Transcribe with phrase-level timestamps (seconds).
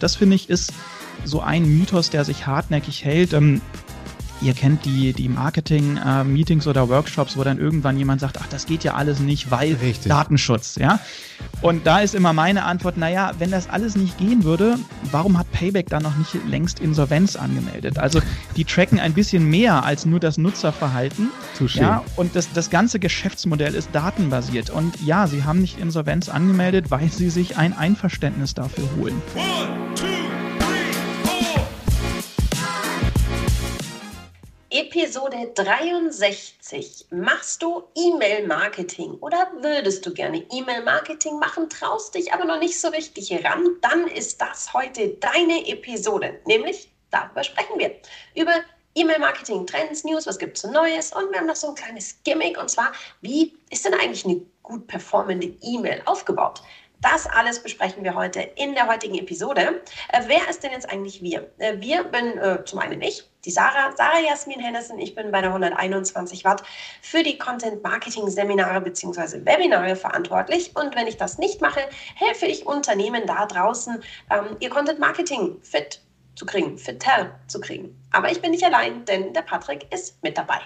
[0.00, 0.72] Das finde ich ist
[1.24, 3.32] so ein Mythos, der sich hartnäckig hält.
[3.32, 3.60] Ähm,
[4.40, 8.66] Ihr kennt die, die Marketing-Meetings äh, oder Workshops, wo dann irgendwann jemand sagt, ach, das
[8.66, 10.08] geht ja alles nicht, weil Richtig.
[10.08, 11.00] Datenschutz, ja.
[11.60, 14.78] Und da ist immer meine Antwort, naja, wenn das alles nicht gehen würde,
[15.10, 17.98] warum hat Payback dann noch nicht längst Insolvenz angemeldet?
[17.98, 18.20] Also
[18.56, 21.30] die tracken ein bisschen mehr als nur das Nutzerverhalten.
[21.58, 21.80] Touché.
[21.80, 24.70] Ja, und das, das ganze Geschäftsmodell ist datenbasiert.
[24.70, 29.20] Und ja, sie haben nicht Insolvenz angemeldet, weil sie sich ein Einverständnis dafür holen.
[29.34, 30.07] One,
[34.78, 37.06] Episode 63.
[37.10, 42.86] Machst du E-Mail-Marketing oder würdest du gerne E-Mail-Marketing machen, traust dich aber noch nicht so
[42.86, 43.70] richtig ran?
[43.80, 46.38] Dann ist das heute deine Episode.
[46.46, 47.96] Nämlich, darüber sprechen wir.
[48.36, 48.52] Über
[48.94, 51.12] E-Mail-Marketing, Trends, News, was gibt es Neues?
[51.12, 54.40] Und wir haben noch so ein kleines Gimmick und zwar, wie ist denn eigentlich eine
[54.62, 56.62] gut performende E-Mail aufgebaut?
[57.00, 59.82] Das alles besprechen wir heute in der heutigen Episode.
[60.12, 61.48] Äh, wer ist denn jetzt eigentlich wir?
[61.58, 64.98] Äh, wir bin äh, zum einen ich, die Sarah, Sarah Jasmin Hennessen.
[64.98, 66.62] Ich bin bei der 121 Watt
[67.00, 69.46] für die Content Marketing Seminare bzw.
[69.46, 70.76] Webinare verantwortlich.
[70.76, 71.80] Und wenn ich das nicht mache,
[72.14, 76.02] helfe ich Unternehmen da draußen, ähm, ihr Content Marketing fit
[76.34, 77.98] zu kriegen, fitter zu kriegen.
[78.12, 80.60] Aber ich bin nicht allein, denn der Patrick ist mit dabei.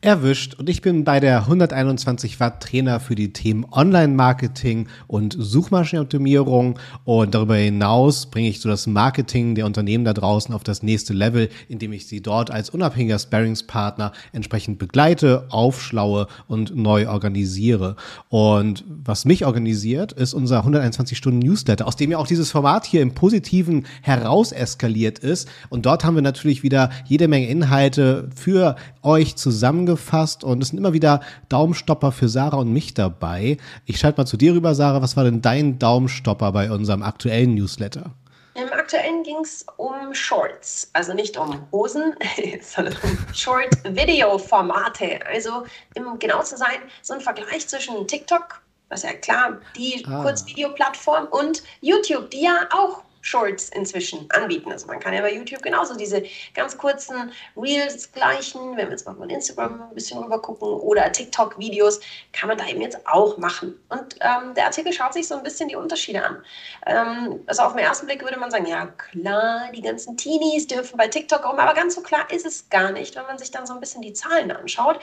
[0.00, 6.78] Erwischt und ich bin bei der 121 Watt Trainer für die Themen Online-Marketing und Suchmaschinenoptimierung
[7.04, 11.14] und darüber hinaus bringe ich so das Marketing der Unternehmen da draußen auf das nächste
[11.14, 17.96] Level, indem ich sie dort als unabhängiger Sparringspartner entsprechend begleite, aufschlaue und neu organisiere.
[18.28, 22.86] Und was mich organisiert, ist unser 121 Stunden Newsletter, aus dem ja auch dieses Format
[22.86, 25.48] hier im Positiven heraus eskaliert ist.
[25.70, 30.68] Und dort haben wir natürlich wieder jede Menge Inhalte für euch zusammen zusammengefasst und es
[30.68, 33.56] sind immer wieder Daumenstopper für Sarah und mich dabei.
[33.86, 35.02] Ich schalte mal zu dir rüber, Sarah.
[35.02, 38.12] Was war denn dein Daumenstopper bei unserem aktuellen Newsletter?
[38.54, 42.14] Im aktuellen ging es um Shorts, also nicht um Hosen,
[42.62, 45.26] sondern um Short-Video-Formate.
[45.26, 45.64] Also,
[45.96, 50.22] um genau zu sein, so ein Vergleich zwischen TikTok, was ja klar, die ah.
[50.22, 54.72] Kurzvideoplattform, und YouTube, die ja auch Shorts inzwischen anbieten.
[54.72, 56.22] Also man kann ja bei YouTube genauso diese
[56.54, 61.12] ganz kurzen Reels gleichen, wenn wir jetzt mal von Instagram ein bisschen rüber gucken oder
[61.12, 62.00] TikTok-Videos,
[62.32, 63.78] kann man da eben jetzt auch machen.
[63.88, 66.42] Und ähm, der Artikel schaut sich so ein bisschen die Unterschiede an.
[66.86, 70.96] Ähm, also auf den ersten Blick würde man sagen, ja klar, die ganzen Teenies dürfen
[70.96, 73.66] bei TikTok rum, aber ganz so klar ist es gar nicht, wenn man sich dann
[73.66, 75.00] so ein bisschen die Zahlen anschaut.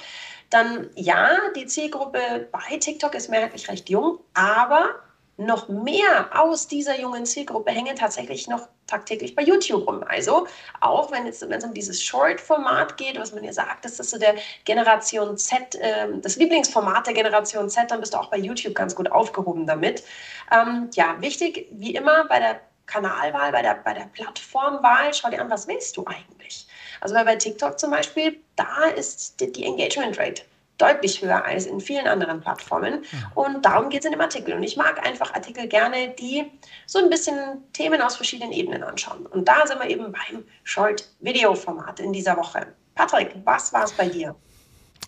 [0.50, 5.05] Dann ja, die Zielgruppe bei TikTok ist mehrheitlich recht jung, aber
[5.38, 10.04] noch mehr aus dieser jungen Zielgruppe hängen tatsächlich noch tagtäglich bei YouTube rum.
[10.08, 10.48] Also
[10.80, 14.12] auch wenn es, wenn es um dieses Short-Format geht, was man ja sagt, das ist
[14.12, 18.38] so der Generation Z, äh, das Lieblingsformat der Generation Z, dann bist du auch bei
[18.38, 20.04] YouTube ganz gut aufgehoben damit.
[20.52, 25.42] Ähm, ja, wichtig, wie immer bei der Kanalwahl, bei der, bei der Plattformwahl, schau dir
[25.42, 26.68] an, was willst du eigentlich?
[27.02, 30.44] Also bei TikTok zum Beispiel, da ist die Engagement Rate
[30.78, 33.04] deutlich höher als in vielen anderen Plattformen.
[33.34, 34.54] Und darum geht es in dem Artikel.
[34.54, 36.52] Und ich mag einfach Artikel gerne, die
[36.86, 39.26] so ein bisschen Themen aus verschiedenen Ebenen anschauen.
[39.28, 42.68] Und da sind wir eben beim Short-Video-Format in dieser Woche.
[42.96, 44.36] Patrick, was war es bei dir?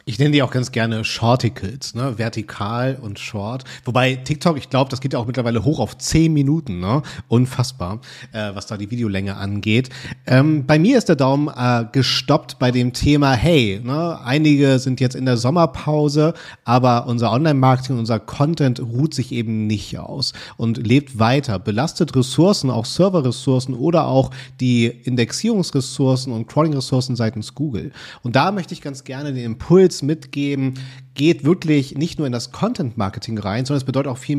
[0.10, 2.18] Ich nenne die auch ganz gerne Shorticles, ne?
[2.18, 3.66] Vertikal und Short.
[3.84, 7.02] Wobei TikTok, ich glaube, das geht ja auch mittlerweile hoch auf zehn Minuten, ne?
[7.28, 8.00] Unfassbar,
[8.32, 9.90] äh, was da die Videolänge angeht.
[10.26, 14.18] Ähm, bei mir ist der Daumen äh, gestoppt bei dem Thema, hey, ne?
[14.24, 16.34] einige sind jetzt in der Sommerpause,
[16.64, 22.70] aber unser Online-Marketing, unser Content ruht sich eben nicht aus und lebt weiter, belastet Ressourcen,
[22.70, 24.32] auch Serverressourcen oder auch
[24.62, 27.92] die Indexierungsressourcen und Crawling-Ressourcen seitens Google.
[28.24, 30.74] Und da möchte ich ganz gerne den Impuls Tools mitgeben,
[31.18, 34.38] geht wirklich nicht nur in das Content Marketing rein, sondern es bedeutet auch viel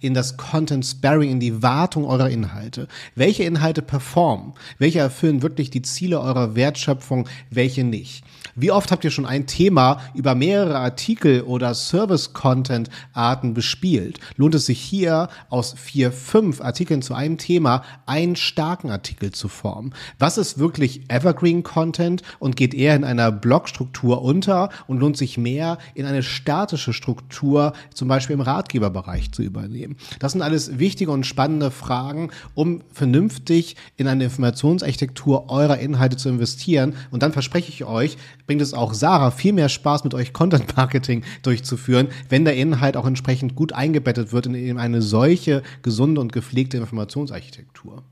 [0.00, 2.86] in das Content Sparing, in die Wartung eurer Inhalte.
[3.14, 4.52] Welche Inhalte performen?
[4.78, 7.26] Welche erfüllen wirklich die Ziele eurer Wertschöpfung?
[7.50, 8.24] Welche nicht?
[8.54, 14.18] Wie oft habt ihr schon ein Thema über mehrere Artikel oder Service-Content-Arten bespielt?
[14.36, 19.48] Lohnt es sich hier aus vier, fünf Artikeln zu einem Thema einen starken Artikel zu
[19.48, 19.94] formen?
[20.18, 25.78] Was ist wirklich Evergreen-Content und geht eher in einer Blogstruktur unter und lohnt sich mehr
[25.94, 29.96] in eine statische Struktur, zum Beispiel im Ratgeberbereich zu übernehmen?
[30.18, 36.28] Das sind alles wichtige und spannende Fragen, um vernünftig in eine Informationsarchitektur eurer Inhalte zu
[36.28, 36.96] investieren.
[37.10, 40.76] Und dann verspreche ich euch, bringt es auch Sarah viel mehr Spaß, mit euch Content
[40.76, 46.32] Marketing durchzuführen, wenn der Inhalt auch entsprechend gut eingebettet wird in eine solche gesunde und
[46.32, 48.02] gepflegte Informationsarchitektur.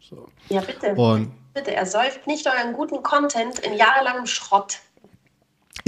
[0.00, 0.28] So.
[0.48, 0.94] Ja, bitte.
[0.94, 4.78] Und bitte, er säuft nicht euren guten Content in jahrelangem Schrott.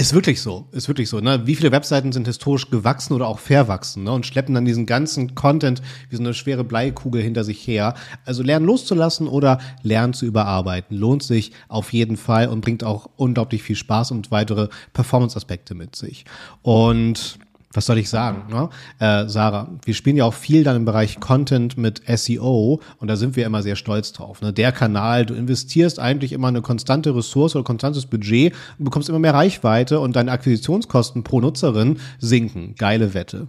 [0.01, 1.21] Ist wirklich so, ist wirklich so.
[1.21, 1.47] Ne?
[1.47, 4.13] Wie viele Webseiten sind historisch gewachsen oder auch verwachsen ne?
[4.13, 7.93] und schleppen dann diesen ganzen Content wie so eine schwere Bleikugel hinter sich her.
[8.25, 13.11] Also lernen loszulassen oder lernen zu überarbeiten lohnt sich auf jeden Fall und bringt auch
[13.17, 16.25] unglaublich viel Spaß und weitere Performance-Aspekte mit sich.
[16.63, 17.39] Und
[17.73, 18.69] was soll ich sagen, ne?
[18.99, 23.15] Äh, Sarah, wir spielen ja auch viel dann im Bereich Content mit SEO und da
[23.15, 24.43] sind wir immer sehr stolz drauf.
[24.43, 24.53] Ne?
[24.53, 29.21] Der Kanal, du investierst eigentlich immer eine konstante Ressource oder konstantes Budget und bekommst immer
[29.21, 32.75] mehr Reichweite und deine Akquisitionskosten pro Nutzerin sinken.
[32.77, 33.47] Geile Wette.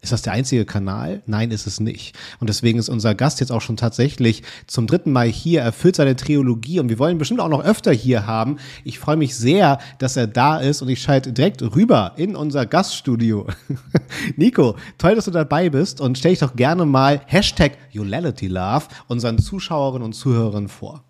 [0.00, 1.22] Ist das der einzige Kanal?
[1.26, 2.16] Nein, ist es nicht.
[2.40, 6.16] Und deswegen ist unser Gast jetzt auch schon tatsächlich zum dritten Mal hier, erfüllt seine
[6.16, 8.58] Triologie und wir wollen bestimmt auch noch öfter hier haben.
[8.84, 12.66] Ich freue mich sehr, dass er da ist und ich schalte direkt rüber in unser
[12.66, 13.46] Gaststudio.
[14.36, 19.38] Nico, toll, dass du dabei bist und stell dich doch gerne mal Hashtag YouLalityLove unseren
[19.38, 21.02] Zuschauerinnen und Zuhörern vor.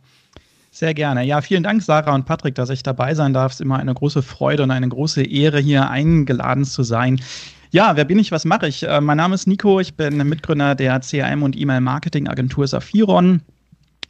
[0.77, 1.25] Sehr gerne.
[1.25, 3.53] Ja, vielen Dank, Sarah und Patrick, dass ich dabei sein darf.
[3.53, 7.19] Es ist immer eine große Freude und eine große Ehre, hier eingeladen zu sein.
[7.77, 8.85] Ja, wer bin ich, was mache ich?
[8.85, 13.43] Äh, mein Name ist Nico, ich bin Mitgründer der CRM- und E-Mail-Marketing-Agentur Saphiron.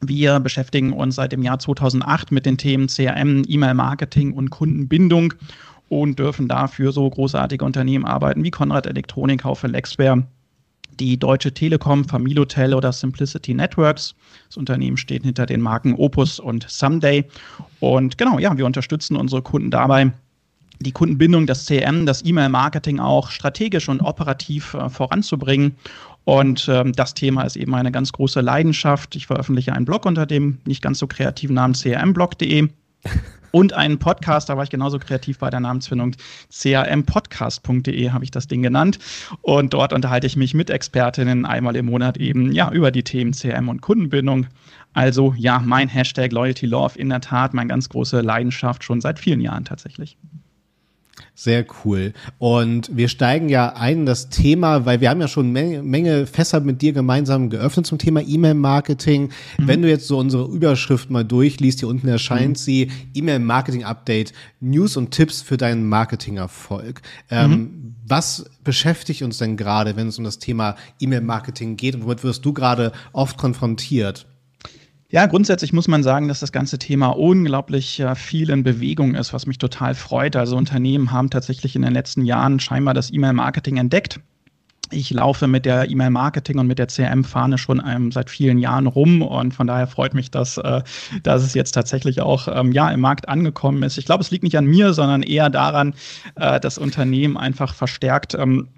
[0.00, 5.34] Wir beschäftigen uns seit dem Jahr 2008 mit den Themen CRM, E-Mail-Marketing und Kundenbindung
[5.88, 10.22] und dürfen dafür so großartige Unternehmen arbeiten wie Konrad Elektronik, Haufe Lexware,
[11.00, 14.14] die Deutsche Telekom, Familotel oder Simplicity Networks.
[14.46, 17.24] Das Unternehmen steht hinter den Marken Opus und Someday.
[17.80, 20.12] Und genau, ja, wir unterstützen unsere Kunden dabei,
[20.80, 25.76] die Kundenbindung, das CM, das E-Mail-Marketing auch strategisch und operativ äh, voranzubringen.
[26.24, 29.14] Und ähm, das Thema ist eben eine ganz große Leidenschaft.
[29.14, 32.68] Ich veröffentliche einen Blog unter dem nicht ganz so kreativen Namen crmblog.de
[33.52, 36.16] und einen Podcast, da war ich genauso kreativ bei der Namensfindung,
[36.50, 38.98] campodcast.de habe ich das Ding genannt.
[39.42, 43.32] Und dort unterhalte ich mich mit Expertinnen einmal im Monat eben ja über die Themen
[43.32, 44.48] CRM und Kundenbindung.
[44.94, 49.18] Also ja, mein Hashtag Loyalty Love in der Tat meine ganz große Leidenschaft schon seit
[49.18, 50.18] vielen Jahren tatsächlich.
[51.38, 52.14] Sehr cool.
[52.38, 56.26] Und wir steigen ja ein in das Thema, weil wir haben ja schon Menge, Menge
[56.26, 59.24] Fässer mit dir gemeinsam geöffnet zum Thema E-Mail-Marketing.
[59.58, 59.68] Mhm.
[59.68, 62.54] Wenn du jetzt so unsere Überschrift mal durchliest, hier unten erscheint mhm.
[62.54, 67.02] sie, E-Mail-Marketing-Update, News und Tipps für deinen Marketingerfolg.
[67.30, 67.94] Ähm, mhm.
[68.06, 72.46] Was beschäftigt uns denn gerade, wenn es um das Thema E-Mail-Marketing geht und womit wirst
[72.46, 74.26] du gerade oft konfrontiert?
[75.16, 79.32] Ja, grundsätzlich muss man sagen, dass das ganze Thema unglaublich äh, viel in Bewegung ist,
[79.32, 80.36] was mich total freut.
[80.36, 84.20] Also Unternehmen haben tatsächlich in den letzten Jahren scheinbar das E-Mail-Marketing entdeckt.
[84.90, 89.22] Ich laufe mit der E-Mail-Marketing und mit der CRM-Fahne schon ähm, seit vielen Jahren rum
[89.22, 90.82] und von daher freut mich, dass, äh,
[91.22, 93.96] dass es jetzt tatsächlich auch ähm, ja, im Markt angekommen ist.
[93.96, 95.94] Ich glaube, es liegt nicht an mir, sondern eher daran,
[96.34, 98.68] äh, dass Unternehmen einfach verstärkt ähm,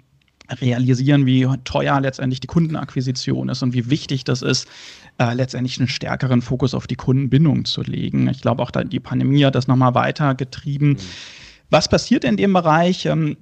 [0.61, 4.67] realisieren, wie teuer letztendlich die Kundenakquisition ist und wie wichtig das ist,
[5.19, 8.27] äh, letztendlich einen stärkeren Fokus auf die Kundenbindung zu legen.
[8.29, 10.89] Ich glaube auch, die Pandemie hat das nochmal weiter getrieben.
[10.89, 10.97] Mhm.
[11.69, 13.05] Was passiert in dem Bereich?
[13.05, 13.37] Ähm,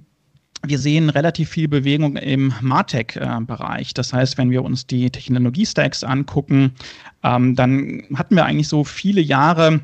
[0.66, 3.94] wir sehen relativ viel Bewegung im Martech-Bereich.
[3.94, 6.72] Das heißt, wenn wir uns die Technologie-Stacks angucken,
[7.22, 9.80] ähm, dann hatten wir eigentlich so viele Jahre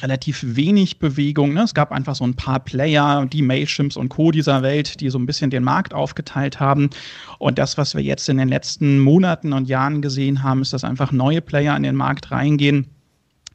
[0.00, 1.52] relativ wenig Bewegung.
[1.52, 1.62] Ne?
[1.62, 4.30] Es gab einfach so ein paar Player, die Mailchimps und Co.
[4.30, 6.90] dieser Welt, die so ein bisschen den Markt aufgeteilt haben.
[7.38, 10.84] Und das, was wir jetzt in den letzten Monaten und Jahren gesehen haben, ist, dass
[10.84, 12.86] einfach neue Player in den Markt reingehen.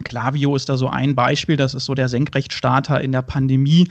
[0.04, 3.90] Klaviyo ist da so ein Beispiel, das ist so der Senkrechtstarter in der Pandemie.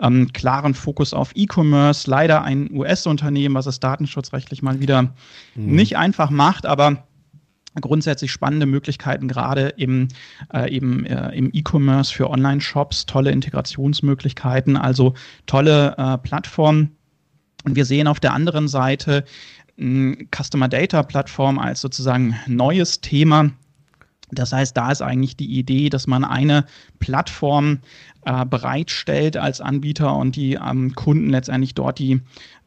[0.00, 5.14] Ähm, klaren Fokus auf E-Commerce, leider ein US-Unternehmen, was es datenschutzrechtlich mal wieder
[5.54, 5.74] mhm.
[5.76, 7.04] nicht einfach macht, aber
[7.80, 10.08] grundsätzlich spannende Möglichkeiten, gerade im,
[10.52, 15.14] äh, eben, äh, im E-Commerce für Online-Shops, tolle Integrationsmöglichkeiten, also
[15.46, 16.96] tolle äh, Plattformen.
[17.64, 19.24] Und wir sehen auf der anderen Seite
[19.76, 23.50] Customer Data Plattform als sozusagen neues Thema,
[24.34, 26.64] das heißt, da ist eigentlich die Idee, dass man eine
[26.98, 27.78] Plattform
[28.24, 32.20] äh, bereitstellt als Anbieter und die ähm, Kunden letztendlich dort die,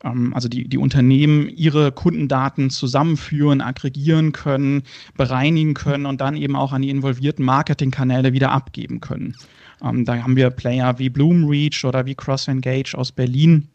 [0.03, 4.83] ähm, also die, die Unternehmen ihre Kundendaten zusammenführen, aggregieren können,
[5.15, 9.35] bereinigen können und dann eben auch an die involvierten Marketingkanäle wieder abgeben können.
[9.83, 13.67] Ähm, da haben wir Player wie Bloomreach oder wie CrossEngage aus Berlin,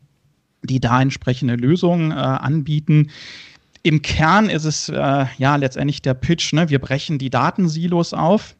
[0.63, 3.09] die da entsprechende Lösungen äh, anbieten
[3.83, 6.69] im Kern ist es äh, ja letztendlich der Pitch, ne?
[6.69, 8.55] wir brechen die Datensilos auf.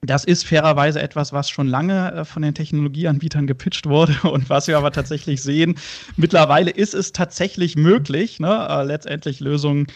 [0.00, 4.68] Das ist fairerweise etwas, was schon lange äh, von den Technologieanbietern gepitcht wurde und was
[4.68, 5.74] wir aber tatsächlich sehen.
[6.16, 9.88] Mittlerweile ist es tatsächlich möglich, ne, äh, letztendlich Lösungen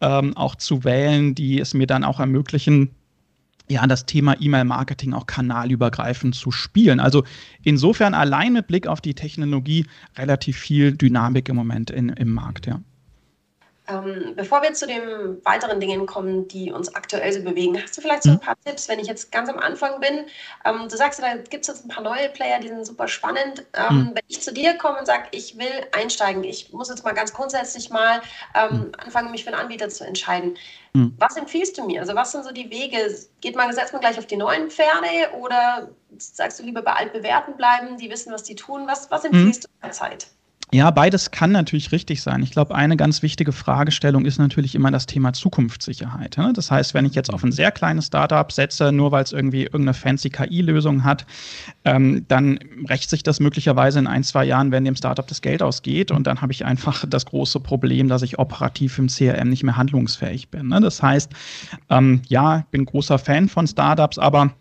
[0.00, 2.90] ähm, auch zu wählen, die es mir dann auch ermöglichen,
[3.68, 6.98] ja, das Thema E-Mail-Marketing auch kanalübergreifend zu spielen.
[6.98, 7.22] Also
[7.62, 9.86] insofern allein mit Blick auf die Technologie
[10.16, 12.80] relativ viel Dynamik im Moment in, im Markt, ja.
[13.88, 18.00] Ähm, bevor wir zu den weiteren Dingen kommen, die uns aktuell so bewegen, hast du
[18.00, 18.40] vielleicht so ein mhm.
[18.40, 18.54] paar.
[18.64, 20.26] Tipps, wenn ich jetzt ganz am Anfang bin?
[20.64, 23.64] Ähm, du sagst, da gibt es jetzt ein paar neue Player, die sind super spannend.
[23.72, 24.10] Ähm, mhm.
[24.14, 27.32] Wenn ich zu dir komme und sage, ich will einsteigen, ich muss jetzt mal ganz
[27.32, 28.20] grundsätzlich mal
[28.54, 28.92] ähm, mhm.
[28.98, 30.56] anfangen, mich für einen Anbieter zu entscheiden.
[30.92, 31.14] Mhm.
[31.18, 32.00] Was empfiehlst du mir?
[32.00, 32.98] Also was sind so die Wege?
[33.40, 37.56] Geht man gesetzt man gleich auf die neuen Pferde oder sagst du lieber bei altbewährten
[37.56, 38.86] bleiben, die wissen, was die tun?
[38.86, 39.72] Was, was empfiehlst mhm.
[39.80, 40.26] du derzeit?
[40.72, 42.44] Ja, beides kann natürlich richtig sein.
[42.44, 46.38] Ich glaube, eine ganz wichtige Fragestellung ist natürlich immer das Thema Zukunftssicherheit.
[46.38, 46.52] Ne?
[46.54, 49.64] Das heißt, wenn ich jetzt auf ein sehr kleines Startup setze, nur weil es irgendwie
[49.64, 51.26] irgendeine fancy KI-Lösung hat,
[51.84, 55.60] ähm, dann rächt sich das möglicherweise in ein, zwei Jahren, wenn dem Startup das Geld
[55.60, 56.12] ausgeht.
[56.12, 59.76] Und dann habe ich einfach das große Problem, dass ich operativ im CRM nicht mehr
[59.76, 60.68] handlungsfähig bin.
[60.68, 60.80] Ne?
[60.80, 61.32] Das heißt,
[61.88, 64.52] ähm, ja, ich bin großer Fan von Startups, aber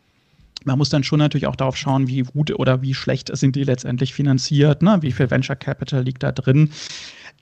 [0.66, 3.64] man muss dann schon natürlich auch darauf schauen, wie gut oder wie schlecht sind die
[3.64, 4.98] letztendlich finanziert, ne?
[5.02, 6.72] wie viel Venture Capital liegt da drin.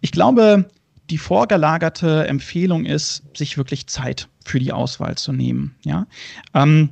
[0.02, 0.66] Ich glaube,
[1.10, 5.76] die vorgelagerte Empfehlung ist, sich wirklich Zeit für die Auswahl zu nehmen.
[5.84, 6.06] Ja?
[6.54, 6.90] Ähm,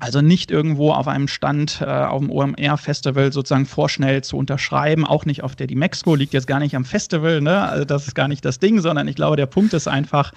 [0.00, 5.24] also nicht irgendwo auf einem Stand äh, auf dem OMR-Festival sozusagen vorschnell zu unterschreiben, auch
[5.24, 7.62] nicht auf der die Mexiko liegt jetzt gar nicht am Festival, ne?
[7.62, 10.32] Also das ist gar nicht das Ding, sondern ich glaube, der Punkt ist einfach,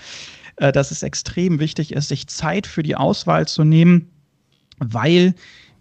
[0.58, 4.12] äh, dass es extrem wichtig ist, sich Zeit für die Auswahl zu nehmen
[4.80, 5.34] weil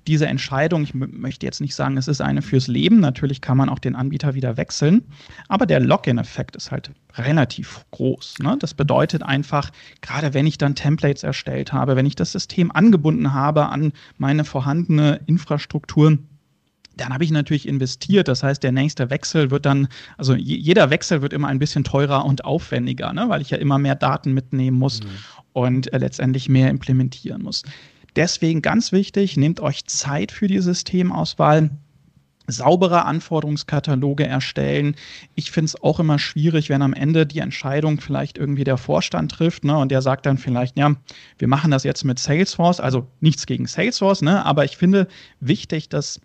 [0.07, 3.69] diese Entscheidung, ich möchte jetzt nicht sagen, es ist eine fürs Leben, natürlich kann man
[3.69, 5.03] auch den Anbieter wieder wechseln,
[5.49, 8.37] aber der Login-Effekt ist halt relativ groß.
[8.41, 8.57] Ne?
[8.61, 9.71] Das bedeutet einfach,
[10.03, 14.45] gerade wenn ich dann Templates erstellt habe, wenn ich das System angebunden habe an meine
[14.45, 16.19] vorhandene Infrastruktur,
[16.97, 18.29] dann habe ich natürlich investiert.
[18.29, 22.25] Das heißt, der nächste Wechsel wird dann, also jeder Wechsel wird immer ein bisschen teurer
[22.25, 23.29] und aufwendiger, ne?
[23.29, 25.09] weil ich ja immer mehr Daten mitnehmen muss mhm.
[25.53, 27.65] und äh, letztendlich mehr implementieren muss.
[28.17, 31.71] Deswegen ganz wichtig, nehmt euch Zeit für die Systemauswahl
[32.47, 34.95] saubere Anforderungskataloge erstellen.
[35.35, 39.33] Ich finde es auch immer schwierig, wenn am Ende die Entscheidung vielleicht irgendwie der Vorstand
[39.33, 40.95] trifft ne, und der sagt dann vielleicht, ja,
[41.39, 45.09] wir machen das jetzt mit Salesforce, also nichts gegen Salesforce, ne, aber ich finde
[45.41, 46.21] wichtig, dass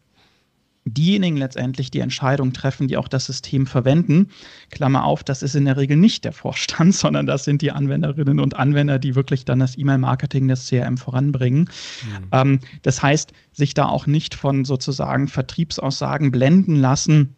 [0.85, 4.29] diejenigen letztendlich die Entscheidung treffen, die auch das System verwenden.
[4.71, 8.39] Klammer auf, das ist in der Regel nicht der Vorstand, sondern das sind die Anwenderinnen
[8.39, 11.61] und Anwender, die wirklich dann das E-Mail-Marketing, das CRM voranbringen.
[11.61, 12.27] Mhm.
[12.31, 17.35] Ähm, das heißt, sich da auch nicht von sozusagen Vertriebsaussagen blenden lassen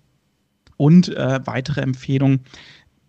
[0.77, 2.41] und äh, weitere Empfehlungen,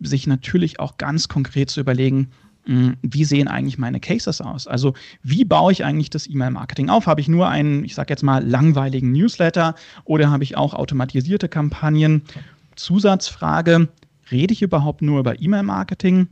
[0.01, 2.31] sich natürlich auch ganz konkret zu überlegen,
[2.65, 4.67] wie sehen eigentlich meine Cases aus?
[4.67, 7.05] Also wie baue ich eigentlich das E-Mail-Marketing auf?
[7.07, 11.47] Habe ich nur einen, ich sage jetzt mal, langweiligen Newsletter oder habe ich auch automatisierte
[11.47, 12.23] Kampagnen?
[12.75, 13.87] Zusatzfrage,
[14.31, 16.27] rede ich überhaupt nur über E-Mail-Marketing?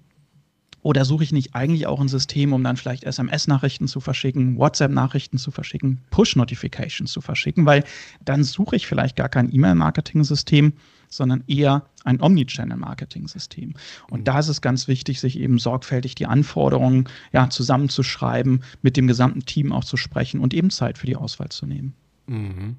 [0.84, 5.38] Oder suche ich nicht eigentlich auch ein System, um dann vielleicht SMS-Nachrichten zu verschicken, WhatsApp-Nachrichten
[5.38, 7.66] zu verschicken, Push-Notifications zu verschicken?
[7.66, 7.86] Weil
[8.24, 10.74] dann suche ich vielleicht gar kein E-Mail-Marketing-System,
[11.08, 13.74] sondern eher ein Omnichannel-Marketing-System.
[14.10, 14.24] Und mhm.
[14.26, 19.46] da ist es ganz wichtig, sich eben sorgfältig die Anforderungen ja, zusammenzuschreiben, mit dem gesamten
[19.46, 21.94] Team auch zu sprechen und eben Zeit für die Auswahl zu nehmen.
[22.28, 22.76] Mhm.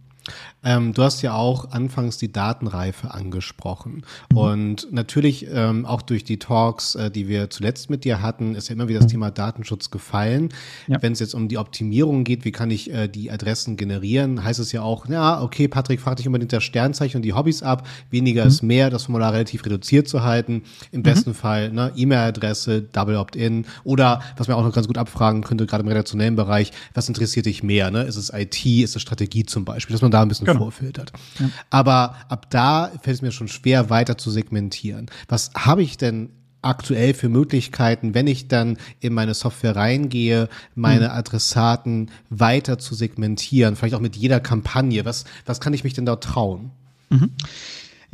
[0.62, 4.04] Ähm, du hast ja auch anfangs die Datenreife angesprochen.
[4.30, 4.36] Mhm.
[4.36, 8.68] Und natürlich ähm, auch durch die Talks, äh, die wir zuletzt mit dir hatten, ist
[8.68, 9.12] ja immer wieder das mhm.
[9.12, 10.48] Thema Datenschutz gefallen.
[10.86, 11.02] Ja.
[11.02, 14.60] Wenn es jetzt um die Optimierung geht, wie kann ich äh, die Adressen generieren, heißt
[14.60, 17.86] es ja auch, ja, okay, Patrick, frag dich unbedingt das Sternzeichen und die Hobbys ab.
[18.10, 18.48] Weniger mhm.
[18.48, 20.62] ist mehr, das Formular relativ reduziert zu halten.
[20.92, 21.02] Im mhm.
[21.02, 25.66] besten Fall ne, E-Mail-Adresse, Double Opt-in oder was man auch noch ganz gut abfragen könnte,
[25.66, 27.90] gerade im redaktionellen Bereich, was interessiert dich mehr?
[27.90, 28.02] Ne?
[28.04, 30.61] Ist es IT, ist es Strategie zum Beispiel, dass man da ein bisschen genau.
[30.61, 31.12] vorfiltert.
[31.38, 31.50] Ja.
[31.71, 35.11] Aber ab da fällt es mir schon schwer, weiter zu segmentieren.
[35.28, 36.30] Was habe ich denn
[36.62, 41.14] aktuell für Möglichkeiten, wenn ich dann in meine Software reingehe, meine mhm.
[41.14, 45.04] Adressaten weiter zu segmentieren, vielleicht auch mit jeder Kampagne.
[45.04, 46.71] Was, was kann ich mich denn dort trauen?
[47.11, 47.33] Mhm.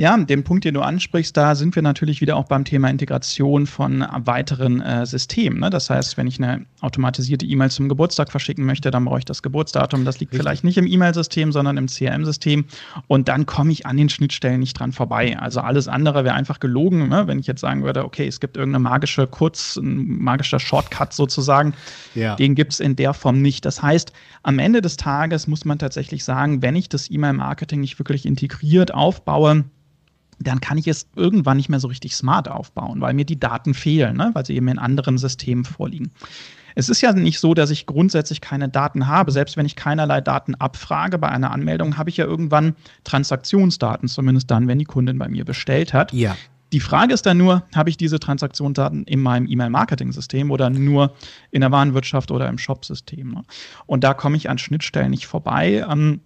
[0.00, 3.66] Ja, den Punkt, den du ansprichst, da sind wir natürlich wieder auch beim Thema Integration
[3.66, 5.60] von weiteren äh, Systemen.
[5.60, 5.68] Ne?
[5.68, 9.42] Das heißt, wenn ich eine automatisierte E-Mail zum Geburtstag verschicken möchte, dann brauche ich das
[9.42, 10.06] Geburtsdatum.
[10.06, 10.40] Das liegt Richtig.
[10.40, 12.64] vielleicht nicht im E-Mail-System, sondern im CRM-System.
[13.08, 15.38] Und dann komme ich an den Schnittstellen nicht dran vorbei.
[15.38, 17.26] Also alles andere wäre einfach gelogen, ne?
[17.26, 21.74] wenn ich jetzt sagen würde, okay, es gibt irgendeine magische Kurz, ein magischer Shortcut sozusagen.
[22.14, 22.36] Ja.
[22.36, 23.66] Den gibt es in der Form nicht.
[23.66, 24.14] Das heißt,
[24.44, 28.94] am Ende des Tages muss man tatsächlich sagen, wenn ich das E-Mail-Marketing nicht wirklich integriert
[28.94, 29.66] aufbaue,
[30.40, 33.74] dann kann ich es irgendwann nicht mehr so richtig smart aufbauen, weil mir die Daten
[33.74, 34.30] fehlen, ne?
[34.32, 36.10] weil sie eben in anderen Systemen vorliegen.
[36.74, 39.32] Es ist ja nicht so, dass ich grundsätzlich keine Daten habe.
[39.32, 44.50] Selbst wenn ich keinerlei Daten abfrage bei einer Anmeldung, habe ich ja irgendwann Transaktionsdaten, zumindest
[44.50, 46.12] dann, wenn die Kundin bei mir bestellt hat.
[46.12, 46.36] Ja.
[46.72, 51.12] Die Frage ist dann nur, habe ich diese Transaktionsdaten in meinem E-Mail-Marketing-System oder nur
[51.50, 53.32] in der Warenwirtschaft oder im Shop-System?
[53.32, 53.42] Ne?
[53.86, 55.84] Und da komme ich an Schnittstellen nicht vorbei.
[55.90, 56.20] Ähm,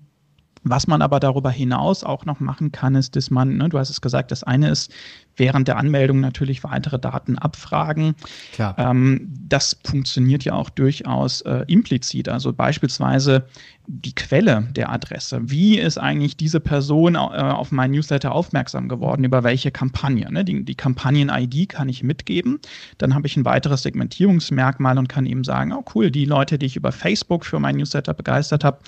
[0.64, 3.90] was man aber darüber hinaus auch noch machen kann, ist, dass man, ne, du hast
[3.90, 4.92] es gesagt, das eine ist,
[5.36, 8.14] während der Anmeldung natürlich weitere Daten abfragen.
[8.52, 8.76] Klar.
[8.78, 12.28] Ähm, das funktioniert ja auch durchaus äh, implizit.
[12.28, 13.46] Also beispielsweise
[13.86, 15.40] die Quelle der Adresse.
[15.44, 19.24] Wie ist eigentlich diese Person äh, auf mein Newsletter aufmerksam geworden?
[19.24, 20.32] Über welche Kampagne?
[20.32, 20.44] Ne?
[20.44, 22.60] Die, die Kampagnen-ID kann ich mitgeben.
[22.98, 26.66] Dann habe ich ein weiteres Segmentierungsmerkmal und kann eben sagen, oh cool, die Leute, die
[26.66, 28.78] ich über Facebook für mein Newsletter begeistert habe,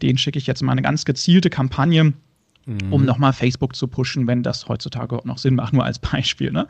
[0.00, 2.14] denen schicke ich jetzt mal eine ganz gezielte Kampagne
[2.66, 2.92] mhm.
[2.92, 6.52] um nochmal Facebook zu pushen, wenn das heutzutage auch noch Sinn macht, nur als Beispiel.
[6.52, 6.66] Ne?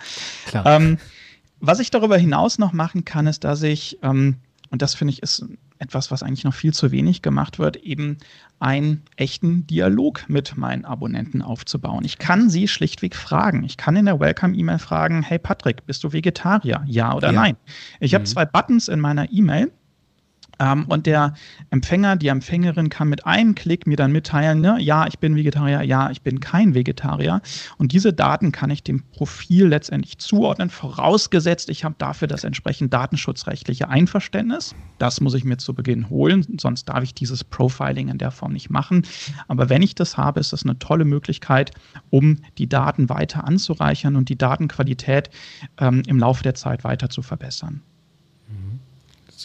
[0.65, 0.99] Ähm,
[1.61, 4.37] was ich darüber hinaus noch machen kann, ist, dass ich, ähm,
[4.71, 5.45] und das finde ich ist
[5.79, 8.19] etwas, was eigentlich noch viel zu wenig gemacht wird, eben
[8.59, 12.05] einen echten Dialog mit meinen Abonnenten aufzubauen.
[12.05, 13.63] Ich kann sie schlichtweg fragen.
[13.65, 16.83] Ich kann in der Welcome-E-Mail fragen, hey Patrick, bist du Vegetarier?
[16.87, 17.33] Ja oder ja.
[17.33, 17.57] nein?
[18.01, 18.17] Ich mhm.
[18.17, 19.71] habe zwei Buttons in meiner E-Mail.
[20.59, 21.35] Ähm, und der
[21.71, 25.83] Empfänger, die Empfängerin kann mit einem Klick mir dann mitteilen, ne, ja, ich bin Vegetarier,
[25.83, 27.43] ja, ich bin kein Vegetarier.
[27.79, 32.93] Und diese Daten kann ich dem Profil letztendlich zuordnen, vorausgesetzt, ich habe dafür das entsprechend
[32.93, 34.75] datenschutzrechtliche Einverständnis.
[34.99, 38.53] Das muss ich mir zu Beginn holen, sonst darf ich dieses Profiling in der Form
[38.53, 39.03] nicht machen.
[39.49, 41.73] Aber wenn ich das habe, ist das eine tolle Möglichkeit,
[42.11, 45.31] um die Daten weiter anzureichern und die Datenqualität
[45.79, 47.83] ähm, im Laufe der Zeit weiter zu verbessern.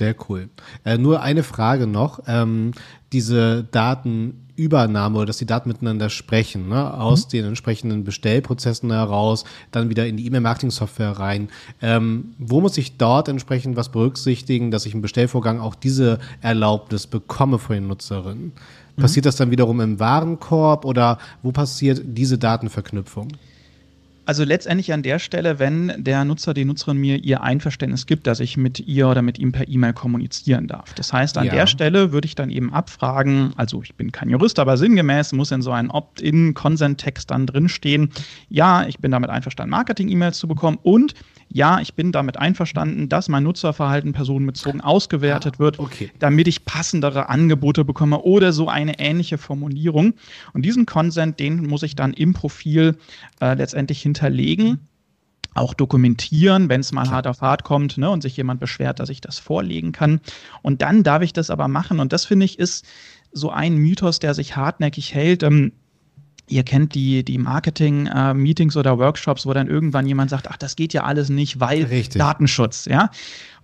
[0.02, 0.50] Sehr cool.
[0.84, 2.22] Äh, nur eine Frage noch.
[2.26, 2.72] Ähm,
[3.14, 7.30] diese Datenübernahme oder dass die Daten miteinander sprechen, ne, aus mhm.
[7.30, 11.50] den entsprechenden Bestellprozessen heraus, dann wieder in die E-Mail-Marketing-Software rein.
[11.84, 17.06] Ähm, wo muss ich dort entsprechend was berücksichtigen, dass ich im Bestellvorgang auch diese Erlaubnis
[17.06, 18.54] bekomme von den Nutzerinnen?
[18.96, 19.02] Mhm.
[19.04, 23.28] Passiert das dann wiederum im Warenkorb oder wo passiert diese Datenverknüpfung?
[24.26, 28.40] Also letztendlich an der Stelle, wenn der Nutzer, die Nutzerin mir ihr Einverständnis gibt, dass
[28.40, 30.94] ich mit ihr oder mit ihm per E-Mail kommunizieren darf.
[30.94, 31.54] Das heißt, an ja.
[31.54, 35.52] der Stelle würde ich dann eben abfragen, also ich bin kein Jurist, aber sinngemäß muss
[35.52, 38.12] in so einem Opt-in-Consent-Text dann drinstehen,
[38.50, 41.16] ja, ich bin damit einverstanden, Marketing-E-Mails zu bekommen und
[41.54, 46.10] ja, ich bin damit einverstanden, dass mein Nutzerverhalten personenbezogen ausgewertet ah, wird, okay.
[46.20, 50.14] damit ich passendere Angebote bekomme oder so eine ähnliche Formulierung.
[50.54, 52.96] Und diesen Consent, den muss ich dann im Profil
[53.42, 54.80] äh, letztendlich hinterlegen
[55.54, 57.16] auch dokumentieren, wenn es mal Klar.
[57.16, 60.22] hart auf hart kommt ne, und sich jemand beschwert, dass ich das vorlegen kann.
[60.62, 62.00] Und dann darf ich das aber machen.
[62.00, 62.86] Und das finde ich ist
[63.34, 65.44] so ein Mythos, der sich hartnäckig hält.
[65.44, 65.74] Ähm,
[66.48, 70.76] Ihr kennt die, die Marketing-Meetings äh, oder Workshops, wo dann irgendwann jemand sagt, ach, das
[70.76, 72.20] geht ja alles nicht, weil Richtig.
[72.20, 73.10] Datenschutz, ja.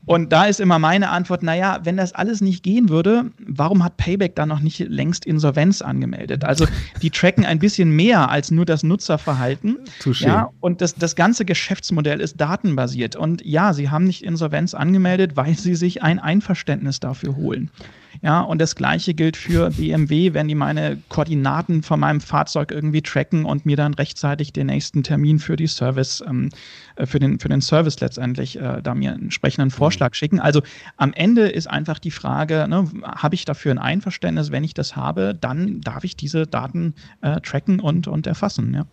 [0.06, 3.98] Und da ist immer meine Antwort, naja, wenn das alles nicht gehen würde, warum hat
[3.98, 6.46] Payback dann noch nicht längst Insolvenz angemeldet?
[6.46, 6.66] Also
[7.02, 9.80] die tracken ein bisschen mehr als nur das Nutzerverhalten.
[10.02, 10.28] Touché.
[10.28, 13.18] Ja, und das, das ganze Geschäftsmodell ist datenbasiert.
[13.18, 17.70] Und ja, sie haben nicht Insolvenz angemeldet, weil sie sich ein Einverständnis dafür holen.
[18.22, 23.02] Ja, und das gleiche gilt für BMW, wenn die meine Koordinaten von meinem Fahrzeug irgendwie
[23.02, 27.40] tracken und mir dann rechtzeitig den nächsten Termin für die Service, ähm, äh, für, den,
[27.40, 30.40] für den Service letztendlich äh, da mir einen entsprechenden Vorschlag schicken.
[30.40, 30.62] Also
[30.98, 34.52] am Ende ist einfach die Frage, ne, habe ich dafür ein Einverständnis?
[34.52, 38.74] Wenn ich das habe, dann darf ich diese Daten äh, tracken und, und erfassen.
[38.74, 38.86] Ja.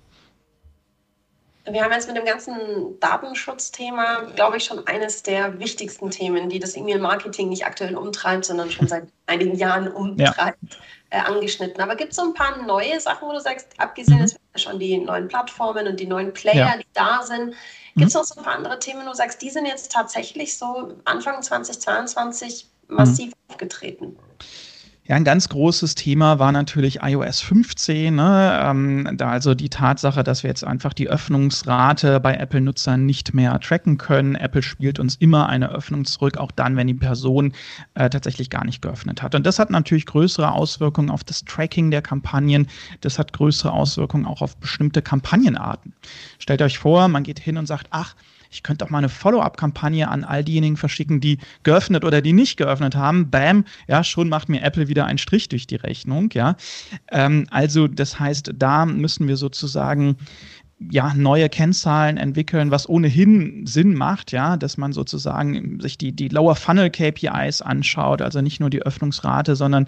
[1.66, 2.54] Wir haben jetzt mit dem ganzen
[3.00, 8.70] Datenschutzthema, glaube ich, schon eines der wichtigsten Themen, die das E-Mail-Marketing nicht aktuell umtreibt, sondern
[8.70, 10.78] schon seit einigen Jahren umtreibt, ja.
[11.08, 11.80] äh, angeschnitten.
[11.80, 14.24] Aber gibt es so ein paar neue Sachen, wo du sagst, abgesehen mhm.
[14.24, 16.76] jetzt schon die neuen Plattformen und die neuen Player, ja.
[16.76, 17.54] die da sind,
[17.96, 18.20] gibt es mhm.
[18.20, 21.42] noch so ein paar andere Themen, wo du sagst, die sind jetzt tatsächlich so Anfang
[21.42, 23.32] 2022 massiv mhm.
[23.48, 24.16] aufgetreten?
[25.06, 28.14] Ja, ein ganz großes Thema war natürlich iOS 15.
[28.14, 28.60] Ne?
[28.64, 33.60] Ähm, da also die Tatsache, dass wir jetzt einfach die Öffnungsrate bei Apple-Nutzern nicht mehr
[33.60, 34.34] tracken können.
[34.34, 37.52] Apple spielt uns immer eine Öffnung zurück, auch dann, wenn die Person
[37.92, 39.34] äh, tatsächlich gar nicht geöffnet hat.
[39.34, 42.66] Und das hat natürlich größere Auswirkungen auf das Tracking der Kampagnen.
[43.02, 45.92] Das hat größere Auswirkungen auch auf bestimmte Kampagnenarten.
[46.38, 48.14] Stellt euch vor, man geht hin und sagt, ach,
[48.54, 52.56] ich könnte auch mal eine Follow-up-Kampagne an all diejenigen verschicken, die geöffnet oder die nicht
[52.56, 53.30] geöffnet haben.
[53.30, 56.56] Bam, ja, schon macht mir Apple wieder einen Strich durch die Rechnung, ja.
[57.10, 60.16] Ähm, also, das heißt, da müssen wir sozusagen
[60.90, 66.28] ja, neue Kennzahlen entwickeln, was ohnehin Sinn macht, ja, dass man sozusagen sich die, die
[66.28, 69.86] Lower Funnel KPIs anschaut, also nicht nur die Öffnungsrate, sondern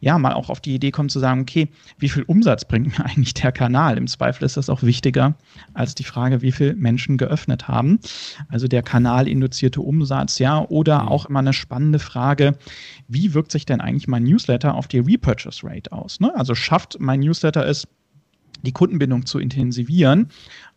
[0.00, 3.04] ja, mal auch auf die Idee kommt zu sagen, okay, wie viel Umsatz bringt mir
[3.04, 3.98] eigentlich der Kanal?
[3.98, 5.34] Im Zweifel ist das auch wichtiger
[5.74, 7.98] als die Frage, wie viel Menschen geöffnet haben.
[8.48, 11.08] Also der kanalinduzierte Umsatz, ja, oder mhm.
[11.08, 12.56] auch immer eine spannende Frage,
[13.08, 16.20] wie wirkt sich denn eigentlich mein Newsletter auf die Repurchase Rate aus?
[16.20, 16.32] Ne?
[16.36, 17.88] Also schafft mein Newsletter es,
[18.62, 20.28] die Kundenbindung zu intensivieren.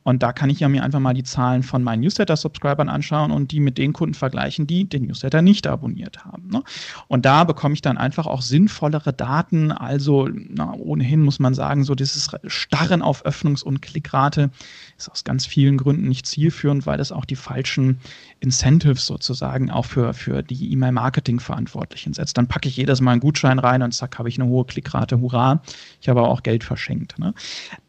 [0.03, 3.51] Und da kann ich ja mir einfach mal die Zahlen von meinen Newsletter-Subscribern anschauen und
[3.51, 6.49] die mit den Kunden vergleichen, die den Newsletter nicht abonniert haben.
[6.49, 6.63] Ne?
[7.07, 9.71] Und da bekomme ich dann einfach auch sinnvollere Daten.
[9.71, 14.49] Also na, ohnehin muss man sagen, so dieses Starren auf Öffnungs- und Klickrate
[14.97, 17.99] ist aus ganz vielen Gründen nicht zielführend, weil das auch die falschen
[18.39, 22.37] Incentives sozusagen auch für, für die E-Mail-Marketing-Verantwortlichen setzt.
[22.37, 25.19] Dann packe ich jedes Mal einen Gutschein rein und zack, habe ich eine hohe Klickrate,
[25.19, 25.61] hurra.
[26.01, 27.19] Ich habe auch Geld verschenkt.
[27.19, 27.33] Ne?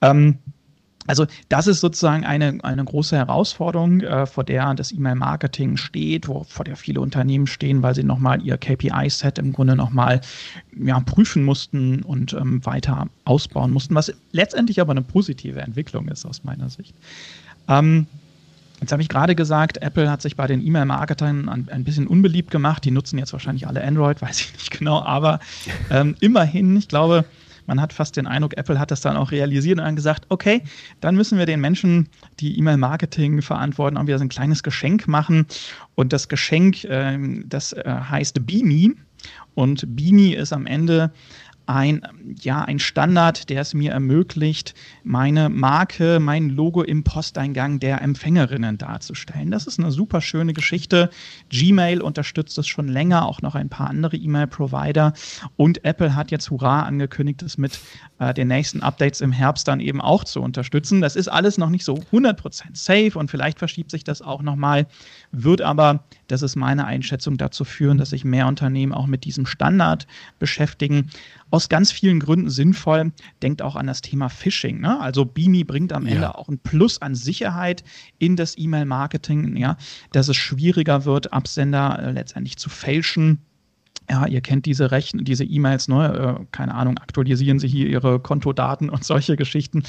[0.02, 0.38] Ähm,
[1.06, 6.44] also das ist sozusagen eine, eine große Herausforderung, äh, vor der das E-Mail-Marketing steht, wo,
[6.44, 10.20] vor der viele Unternehmen stehen, weil sie nochmal ihr KPI-Set im Grunde nochmal
[10.80, 16.24] ja, prüfen mussten und ähm, weiter ausbauen mussten, was letztendlich aber eine positive Entwicklung ist
[16.24, 16.94] aus meiner Sicht.
[17.68, 18.06] Ähm,
[18.80, 22.50] Jetzt habe ich gerade gesagt, Apple hat sich bei den E-Mail-Marketern ein, ein, bisschen unbeliebt
[22.50, 22.84] gemacht.
[22.84, 25.00] Die nutzen jetzt wahrscheinlich alle Android, weiß ich nicht genau.
[25.04, 25.38] Aber
[25.88, 27.24] ähm, immerhin, ich glaube,
[27.66, 30.62] man hat fast den Eindruck, Apple hat das dann auch realisiert und dann gesagt, okay,
[31.00, 32.08] dann müssen wir den Menschen,
[32.40, 35.46] die E-Mail-Marketing verantworten, auch wieder so ein kleines Geschenk machen.
[35.94, 38.94] Und das Geschenk, äh, das äh, heißt Beamy.
[39.54, 41.12] Und Beamy ist am Ende
[41.66, 42.02] ein,
[42.40, 48.78] ja, ein Standard, der es mir ermöglicht, meine Marke, mein Logo im Posteingang der Empfängerinnen
[48.78, 49.50] darzustellen.
[49.50, 51.10] Das ist eine super schöne Geschichte.
[51.50, 55.12] Gmail unterstützt es schon länger, auch noch ein paar andere E-Mail-Provider.
[55.56, 57.78] Und Apple hat jetzt hurra angekündigt, es mit
[58.18, 61.00] äh, den nächsten Updates im Herbst dann eben auch zu unterstützen.
[61.00, 62.36] Das ist alles noch nicht so 100%
[62.74, 64.86] safe und vielleicht verschiebt sich das auch nochmal,
[65.30, 69.44] wird aber, das ist meine Einschätzung, dazu führen, dass sich mehr Unternehmen auch mit diesem
[69.44, 70.06] Standard
[70.38, 71.10] beschäftigen
[71.50, 73.12] aus ganz vielen Gründen sinnvoll.
[73.42, 74.80] Denkt auch an das Thema Phishing.
[74.80, 74.98] Ne?
[74.98, 76.34] Also Beamy bringt am Ende ja.
[76.34, 77.84] auch ein Plus an Sicherheit
[78.18, 79.76] in das E-Mail-Marketing, ja,
[80.12, 83.38] dass es schwieriger wird, Absender äh, letztendlich zu fälschen
[84.10, 88.20] ja, ihr kennt diese Rechen, diese E-Mails, ne, äh, keine Ahnung, aktualisieren Sie hier Ihre
[88.20, 89.82] Kontodaten und solche Geschichten.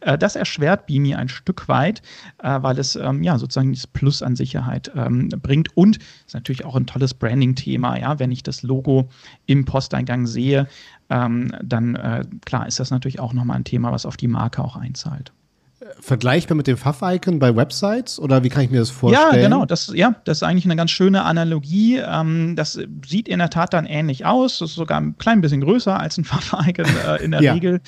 [0.00, 2.02] Äh, das erschwert Beamy ein Stück weit,
[2.42, 5.76] äh, weil es ähm, ja sozusagen dieses Plus an Sicherheit ähm, bringt.
[5.76, 9.08] Und ist natürlich auch ein tolles Branding-Thema, ja, wenn ich das Logo
[9.46, 10.68] im Posteingang sehe,
[11.08, 14.62] ähm, dann äh, klar ist das natürlich auch nochmal ein Thema, was auf die Marke
[14.62, 15.32] auch einzahlt
[16.00, 19.34] vergleichbar mit dem Pfaff-Icon bei Websites oder wie kann ich mir das vorstellen?
[19.34, 19.64] Ja, genau.
[19.64, 21.98] Das, ja, das ist eigentlich eine ganz schöne Analogie.
[21.98, 24.58] Ähm, das sieht in der Tat dann ähnlich aus.
[24.58, 27.52] Das ist sogar ein klein bisschen größer als ein Pfaff-Icon äh, in der ja.
[27.52, 27.80] Regel.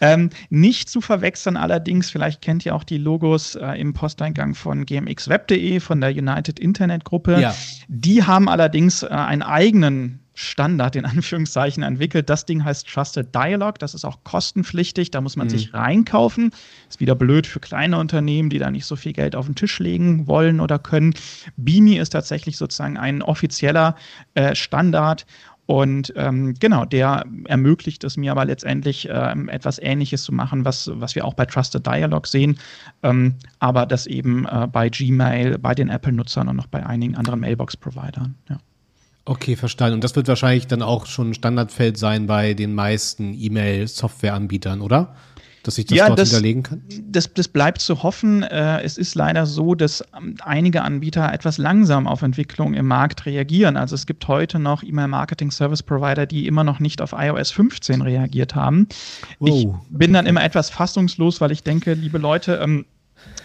[0.00, 4.86] Ähm, nicht zu verwechseln allerdings, vielleicht kennt ihr auch die Logos äh, im Posteingang von
[4.86, 7.40] gmxweb.de, von der United Internet Gruppe.
[7.40, 7.54] Ja.
[7.88, 12.30] Die haben allerdings äh, einen eigenen Standard in Anführungszeichen entwickelt.
[12.30, 13.80] Das Ding heißt Trusted Dialog.
[13.80, 15.10] Das ist auch kostenpflichtig.
[15.10, 15.50] Da muss man mhm.
[15.50, 16.52] sich reinkaufen.
[16.88, 19.80] Ist wieder blöd für kleine Unternehmen, die da nicht so viel Geld auf den Tisch
[19.80, 21.14] legen wollen oder können.
[21.56, 23.96] Beamy ist tatsächlich sozusagen ein offizieller
[24.34, 25.26] äh, Standard.
[25.66, 30.88] Und ähm, genau, der ermöglicht es mir aber letztendlich ähm, etwas Ähnliches zu machen, was,
[30.94, 32.58] was wir auch bei Trusted Dialog sehen,
[33.02, 37.40] ähm, aber das eben äh, bei Gmail, bei den Apple-Nutzern und noch bei einigen anderen
[37.40, 38.34] Mailbox-Providern.
[38.48, 38.58] Ja.
[39.28, 39.96] Okay, verstanden.
[39.96, 45.14] Und das wird wahrscheinlich dann auch schon ein Standardfeld sein bei den meisten E-Mail-Software-Anbietern, oder?
[45.64, 46.82] Dass ich das ja, dort das, hinterlegen kann?
[47.10, 48.42] Das, das bleibt zu hoffen.
[48.42, 53.26] Äh, es ist leider so, dass ähm, einige Anbieter etwas langsam auf Entwicklung im Markt
[53.26, 53.76] reagieren.
[53.76, 58.88] Also es gibt heute noch E-Mail-Marketing-Service-Provider, die immer noch nicht auf iOS 15 reagiert haben.
[59.40, 59.50] Wow.
[59.50, 62.86] Ich bin dann immer etwas fassungslos, weil ich denke, liebe Leute, ähm,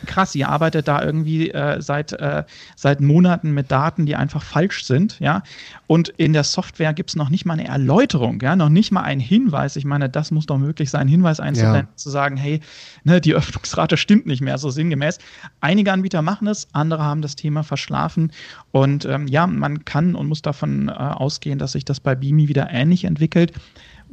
[0.06, 2.44] krass, ihr arbeitet da irgendwie äh, seit, äh,
[2.76, 5.44] seit Monaten mit Daten, die einfach falsch sind, ja.
[5.88, 9.02] Und in der Software gibt es noch nicht mal eine Erläuterung, ja, noch nicht mal
[9.02, 9.76] einen Hinweis.
[9.76, 11.96] Ich meine, das muss doch möglich sein, Hinweis einzublenden, ja.
[11.96, 12.62] zu sagen, hey,
[13.04, 15.20] ne, die Öffnungsrate stimmt nicht mehr, so sinngemäß.
[15.62, 18.32] Einige Anbieter machen es, andere haben das Thema verschlafen.
[18.72, 22.48] Und ähm, ja, man kann und muss davon äh, ausgehen, dass sich das bei Beamy
[22.48, 23.54] wieder ähnlich entwickelt.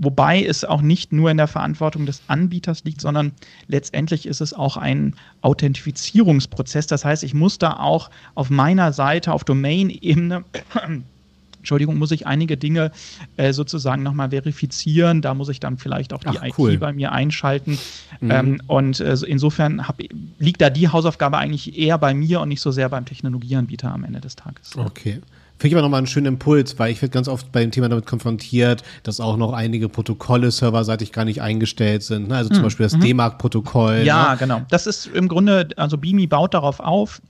[0.03, 3.33] Wobei es auch nicht nur in der Verantwortung des Anbieters liegt, sondern
[3.69, 6.87] letztendlich ist es auch ein Authentifizierungsprozess.
[6.87, 10.45] Das heißt, ich muss da auch auf meiner Seite, auf Domain-Ebene,
[11.59, 12.93] Entschuldigung, muss ich einige Dinge
[13.37, 15.21] äh, sozusagen nochmal verifizieren.
[15.21, 16.73] Da muss ich dann vielleicht auch die Ach, cool.
[16.73, 17.79] IT bei mir einschalten.
[18.21, 18.31] Mhm.
[18.31, 20.01] Ähm, und äh, insofern hab,
[20.39, 24.05] liegt da die Hausaufgabe eigentlich eher bei mir und nicht so sehr beim Technologieanbieter am
[24.05, 24.75] Ende des Tages.
[24.79, 25.21] Okay.
[25.61, 27.91] Finde ich aber nochmal einen schönen Impuls, weil ich werde ganz oft bei dem Thema
[27.91, 32.29] damit konfrontiert, dass auch noch einige Protokolle serverseitig gar nicht eingestellt sind.
[32.29, 32.37] Ne?
[32.37, 32.63] Also zum mhm.
[32.63, 33.01] Beispiel das mhm.
[33.03, 34.05] D-Mark-Protokoll.
[34.07, 34.37] Ja, ne?
[34.39, 34.63] genau.
[34.71, 37.21] Das ist im Grunde, also Beamy baut darauf auf.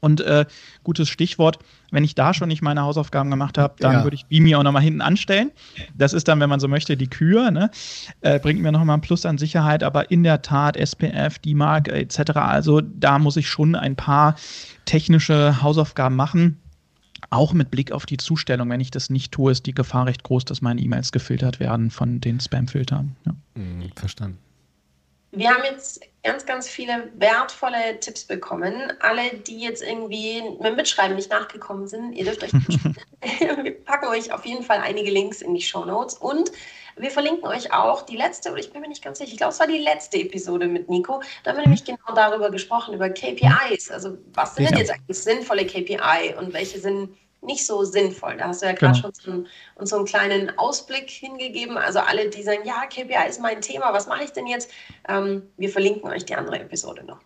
[0.00, 0.44] Und äh,
[0.84, 1.60] gutes Stichwort,
[1.92, 4.02] wenn ich da schon nicht meine Hausaufgaben gemacht habe, dann ja.
[4.04, 5.50] würde ich Beamy auch nochmal hinten anstellen.
[5.96, 7.50] Das ist dann, wenn man so möchte, die Kür.
[7.50, 7.70] Ne?
[8.20, 12.32] Äh, bringt mir nochmal ein Plus an Sicherheit, aber in der Tat SPF, D-Mark etc.
[12.34, 14.34] Also da muss ich schon ein paar
[14.84, 16.58] technische Hausaufgaben machen
[17.32, 20.22] auch mit Blick auf die Zustellung, wenn ich das nicht tue, ist die Gefahr recht
[20.22, 23.16] groß, dass meine E-Mails gefiltert werden von den Spam-Filtern.
[23.24, 23.34] Ja.
[23.54, 24.38] Mhm, verstanden.
[25.32, 28.92] Wir haben jetzt ganz, ganz viele wertvolle Tipps bekommen.
[29.00, 32.52] Alle, die jetzt irgendwie mit dem Mitschreiben nicht nachgekommen sind, ihr dürft euch,
[33.62, 36.52] wir packen euch auf jeden Fall einige Links in die Show Notes und
[36.96, 39.54] wir verlinken euch auch die letzte, oder ich bin mir nicht ganz sicher, ich glaube,
[39.54, 41.22] es war die letzte Episode mit Nico.
[41.42, 43.90] Da haben wir nämlich genau darüber gesprochen, über KPIs.
[43.90, 48.36] Also, was sind denn jetzt eigentlich sinnvolle KPI und welche sind nicht so sinnvoll.
[48.36, 49.02] Da hast du ja gerade genau.
[49.02, 51.76] schon so einen, uns so einen kleinen Ausblick hingegeben.
[51.76, 54.70] Also alle, die sagen, ja, KPI ist mein Thema, was mache ich denn jetzt?
[55.08, 57.20] Ähm, wir verlinken euch die andere Episode noch.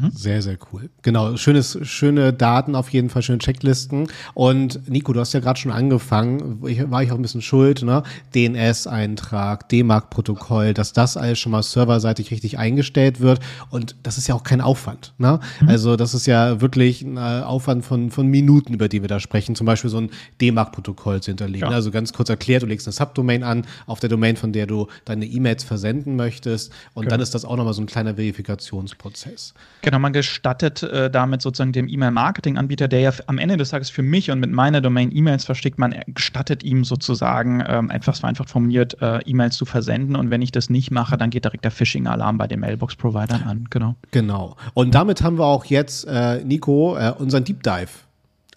[0.00, 0.10] Mhm.
[0.14, 0.90] Sehr, sehr cool.
[1.02, 4.08] Genau, schönes, schöne Daten auf jeden Fall, schöne Checklisten.
[4.34, 7.82] Und Nico, du hast ja gerade schon angefangen, ich, war ich auch ein bisschen schuld,
[7.82, 8.02] ne?
[8.34, 13.40] DNS-Eintrag, D-Mark-Protokoll, dass das alles schon mal serverseitig richtig eingestellt wird.
[13.70, 15.14] Und das ist ja auch kein Aufwand.
[15.18, 15.40] Ne?
[15.60, 15.68] Mhm.
[15.68, 19.20] Also das ist ja wirklich ein äh, Aufwand von, von Minuten, über die wir da
[19.20, 19.54] sprechen.
[19.54, 21.68] Zum Beispiel so ein D-Mark-Protokoll zu hinterlegen.
[21.68, 21.74] Ja.
[21.74, 24.88] Also ganz kurz erklärt, du legst eine Subdomain an, auf der Domain, von der du
[25.04, 26.72] deine E-Mails versenden möchtest.
[26.94, 27.10] Und genau.
[27.10, 29.54] dann ist das auch nochmal so ein kleiner Verifikationsprozess.
[29.86, 34.02] Genau, man gestattet äh, damit sozusagen dem E-Mail-Marketing-Anbieter, der ja am Ende des Tages für
[34.02, 39.00] mich und mit meiner Domain E-Mails versteckt, man gestattet ihm sozusagen, ähm, etwas vereinfacht formuliert,
[39.00, 40.16] äh, E-Mails zu versenden.
[40.16, 43.68] Und wenn ich das nicht mache, dann geht direkt der Phishing-Alarm bei den Mailbox-Providern an.
[43.70, 43.94] Genau.
[44.10, 44.56] Genau.
[44.74, 47.90] Und damit haben wir auch jetzt, äh, Nico, äh, unseren Deep Dive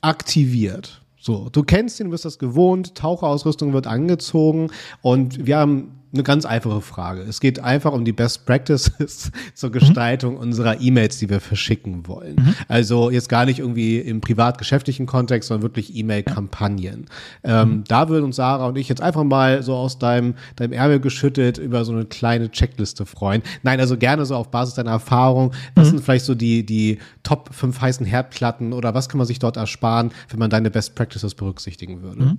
[0.02, 1.00] aktiviert.
[1.20, 4.72] So, du kennst ihn, du bist das gewohnt, Taucherausrüstung wird angezogen
[5.04, 7.22] und wir haben eine ganz einfache Frage.
[7.22, 10.39] Es geht einfach um die Best Practices zur Gestaltung mhm.
[10.39, 12.36] unserer E-Mails, die wir verschicken wollen.
[12.36, 12.56] Mhm.
[12.67, 17.06] Also jetzt gar nicht irgendwie im privat-geschäftlichen Kontext, sondern wirklich E-Mail-Kampagnen.
[17.43, 17.84] Ähm, mhm.
[17.88, 21.60] Da würden uns Sarah und ich jetzt einfach mal so aus deinem, deinem Ärmel geschüttet
[21.60, 23.43] über so eine kleine Checkliste freuen.
[23.62, 25.54] Nein, also gerne so auf Basis deiner Erfahrung.
[25.76, 25.91] Was mhm.
[25.91, 29.58] sind vielleicht so die, die Top 5 heißen Herdplatten oder was kann man sich dort
[29.58, 32.38] ersparen, wenn man deine Best Practices berücksichtigen würde?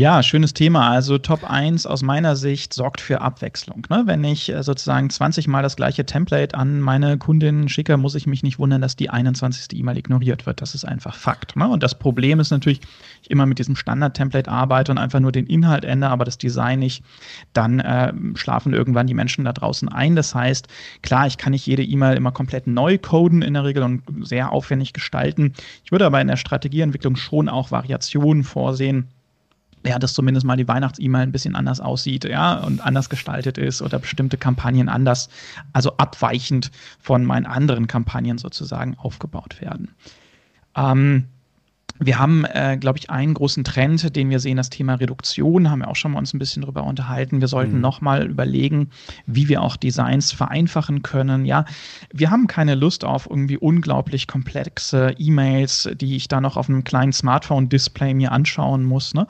[0.00, 0.90] Ja, schönes Thema.
[0.90, 3.84] Also Top 1 aus meiner Sicht sorgt für Abwechslung.
[3.90, 4.04] Ne?
[4.06, 8.28] Wenn ich äh, sozusagen 20 Mal das gleiche Template an meine Kundinnen schicke, muss ich
[8.28, 9.76] mich nicht wundern, dass die 21.
[9.76, 10.62] E-Mail ignoriert wird.
[10.62, 11.56] Das ist einfach Fakt.
[11.56, 11.68] Ne?
[11.68, 12.80] Und das Problem ist natürlich,
[13.22, 16.78] ich immer mit diesem Standard-Template arbeite und einfach nur den Inhalt ändere, aber das Design
[16.78, 17.02] nicht,
[17.52, 20.14] dann äh, schlafen irgendwann die Menschen da draußen ein.
[20.14, 20.68] Das heißt,
[21.02, 24.52] klar, ich kann nicht jede E-Mail immer komplett neu coden in der Regel und sehr
[24.52, 25.54] aufwendig gestalten.
[25.84, 29.08] Ich würde aber in der Strategieentwicklung schon auch Variationen vorsehen
[29.86, 33.82] ja, dass zumindest mal die Weihnachts-E-Mail ein bisschen anders aussieht, ja, und anders gestaltet ist
[33.82, 35.28] oder bestimmte Kampagnen anders,
[35.72, 39.94] also abweichend von meinen anderen Kampagnen sozusagen aufgebaut werden.
[40.76, 41.28] Ähm,
[42.00, 45.80] wir haben, äh, glaube ich, einen großen Trend, den wir sehen, das Thema Reduktion, haben
[45.80, 47.40] wir auch schon mal uns ein bisschen drüber unterhalten.
[47.40, 47.80] Wir sollten mhm.
[47.80, 48.90] nochmal überlegen,
[49.26, 51.44] wie wir auch Designs vereinfachen können.
[51.44, 51.64] Ja,
[52.12, 56.84] wir haben keine Lust auf irgendwie unglaublich komplexe E-Mails, die ich da noch auf einem
[56.84, 59.14] kleinen Smartphone-Display mir anschauen muss.
[59.14, 59.26] Ne?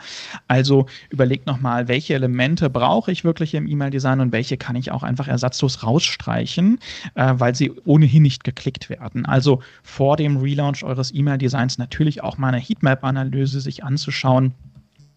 [0.46, 5.02] Also überlegt nochmal, welche Elemente brauche ich wirklich im E-Mail-Design und welche kann ich auch
[5.02, 6.78] einfach ersatzlos rausstreichen,
[7.14, 9.24] äh, weil sie ohnehin nicht geklickt werden.
[9.26, 14.54] Also vor dem Relaunch eures E-Mail-Designs natürlich auch mal eine Heatmap-Analyse sich anzuschauen,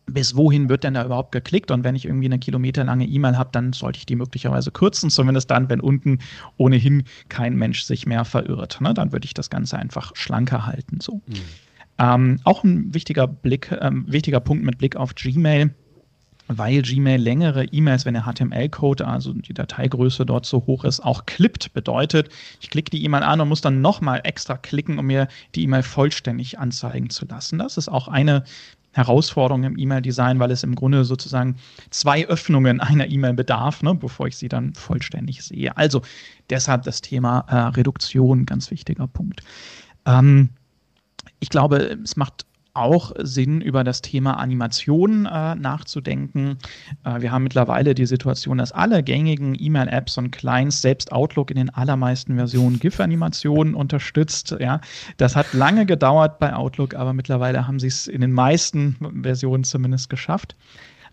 [0.06, 1.72] bis wohin wird denn da überhaupt geklickt?
[1.72, 5.52] Und wenn ich irgendwie eine kilometerlange E-Mail habe, dann sollte ich die möglicherweise kürzen, zumindest
[5.52, 6.20] dann, wenn unten
[6.58, 8.82] ohnehin kein Mensch sich mehr verirrt.
[8.82, 8.94] Ne?
[8.94, 11.00] Dann würde ich das Ganze einfach schlanker halten.
[11.02, 11.22] So.
[11.28, 11.34] Mhm.
[12.00, 15.74] Ähm, auch ein wichtiger Blick, ähm, wichtiger Punkt mit Blick auf Gmail
[16.58, 21.26] weil Gmail längere E-Mails, wenn der HTML-Code, also die Dateigröße dort so hoch ist, auch
[21.26, 21.74] klippt.
[21.74, 25.64] Bedeutet, ich klicke die E-Mail an und muss dann nochmal extra klicken, um mir die
[25.64, 27.60] E-Mail vollständig anzeigen zu lassen.
[27.60, 28.44] Das ist auch eine
[28.94, 31.56] Herausforderung im E-Mail-Design, weil es im Grunde sozusagen
[31.92, 35.76] zwei Öffnungen einer E-Mail bedarf, ne, bevor ich sie dann vollständig sehe.
[35.78, 36.02] Also
[36.50, 39.44] deshalb das Thema äh, Reduktion, ganz wichtiger Punkt.
[40.06, 40.50] Ähm,
[41.40, 46.58] ich glaube, es macht auch Sinn, über das Thema Animation äh, nachzudenken.
[47.04, 51.58] Äh, wir haben mittlerweile die Situation, dass alle gängigen E-Mail-Apps und Clients, selbst Outlook in
[51.58, 54.56] den allermeisten Versionen GIF-Animationen unterstützt.
[54.60, 54.82] Ja,
[55.18, 59.64] das hat lange gedauert bei Outlook, aber mittlerweile haben sie es in den meisten Versionen
[59.64, 60.56] zumindest geschafft.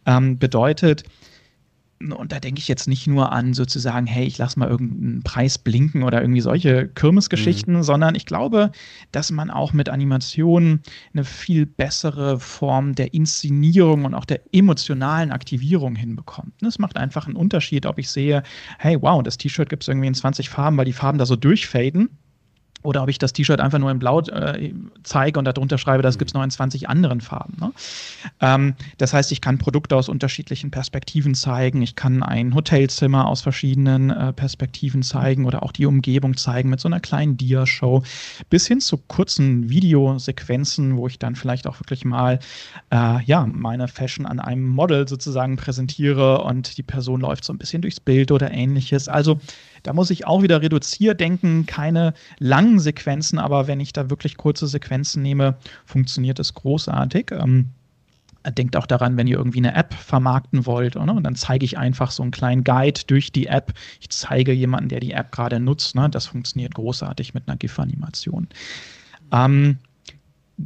[0.07, 1.05] Ähm, bedeutet,
[2.01, 5.59] und da denke ich jetzt nicht nur an sozusagen, hey, ich lasse mal irgendeinen Preis
[5.59, 7.83] blinken oder irgendwie solche Kirmesgeschichten, mhm.
[7.83, 8.71] sondern ich glaube,
[9.11, 10.83] dass man auch mit Animationen
[11.13, 16.53] eine viel bessere Form der Inszenierung und auch der emotionalen Aktivierung hinbekommt.
[16.63, 18.43] Es macht einfach einen Unterschied, ob ich sehe,
[18.79, 21.37] hey, wow, das T-Shirt gibt es irgendwie in 20 Farben, weil die Farben da so
[21.37, 22.11] durchfaden
[22.83, 26.19] oder ob ich das T-Shirt einfach nur in Blau äh, zeige und darunter schreibe, das
[26.19, 27.57] gibt es noch in 20 anderen Farben.
[27.61, 27.73] Ne?
[28.41, 31.83] Ähm, das heißt, ich kann Produkte aus unterschiedlichen Perspektiven zeigen.
[31.83, 36.81] Ich kann ein Hotelzimmer aus verschiedenen äh, Perspektiven zeigen oder auch die Umgebung zeigen mit
[36.81, 38.03] so einer kleinen Dia-Show.
[38.49, 42.39] Bis hin zu kurzen Videosequenzen, wo ich dann vielleicht auch wirklich mal
[42.91, 47.59] äh, ja, meine Fashion an einem Model sozusagen präsentiere und die Person läuft so ein
[47.59, 49.09] bisschen durchs Bild oder ähnliches.
[49.09, 49.41] Also
[49.83, 54.37] da muss ich auch wieder reduziert denken, keine langen Sequenzen, aber wenn ich da wirklich
[54.37, 57.31] kurze Sequenzen nehme, funktioniert es großartig.
[57.33, 57.71] Ähm,
[58.51, 61.13] denkt auch daran, wenn ihr irgendwie eine App vermarkten wollt, oder?
[61.13, 63.73] und dann zeige ich einfach so einen kleinen Guide durch die App.
[64.01, 65.95] Ich zeige jemanden, der die App gerade nutzt.
[65.95, 66.09] Ne?
[66.09, 68.49] Das funktioniert großartig mit einer GIF-Animation.
[69.33, 69.79] Ähm,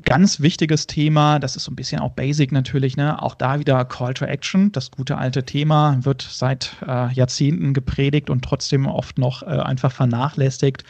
[0.04, 3.20] Ganz wichtiges Thema, das ist so ein bisschen auch basic natürlich, ne?
[3.20, 4.72] auch da wieder Call to Action.
[4.72, 9.92] Das gute alte Thema wird seit äh, Jahrzehnten gepredigt und trotzdem oft noch äh, einfach
[9.92, 10.84] vernachlässigt.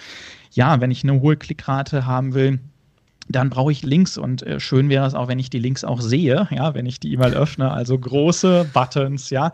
[0.52, 2.60] Ja, wenn ich eine hohe Klickrate haben will,
[3.28, 6.00] dann brauche ich Links und äh, schön wäre es auch, wenn ich die Links auch
[6.00, 9.50] sehe, ja, wenn ich die E-Mail öffne, also große Buttons, ja.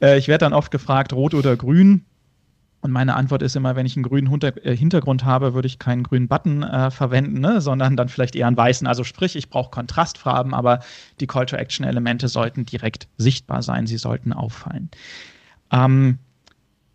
[0.00, 2.04] Äh, ich werde dann oft gefragt, rot oder grün.
[2.86, 6.04] Und meine Antwort ist immer, wenn ich einen grünen äh, Hintergrund habe, würde ich keinen
[6.04, 8.86] grünen Button äh, verwenden, ne, sondern dann vielleicht eher einen weißen.
[8.86, 10.78] Also sprich, ich brauche Kontrastfarben, aber
[11.18, 14.88] die Call-to-Action-Elemente sollten direkt sichtbar sein, sie sollten auffallen.
[15.72, 16.20] Ähm,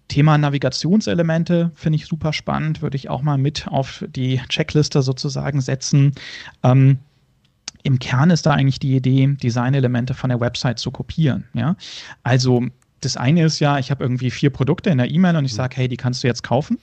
[0.08, 5.60] Thema Navigationselemente finde ich super spannend, würde ich auch mal mit auf die Checkliste sozusagen
[5.60, 6.14] setzen.
[6.64, 7.00] Ähm,
[7.84, 11.50] im Kern ist da eigentlich die Idee, Designelemente von der Website zu kopieren.
[11.54, 11.76] Ja?
[12.24, 12.64] Also
[13.02, 15.76] das eine ist ja, ich habe irgendwie vier Produkte in der E-Mail und ich sage,
[15.76, 16.78] hey, die kannst du jetzt kaufen.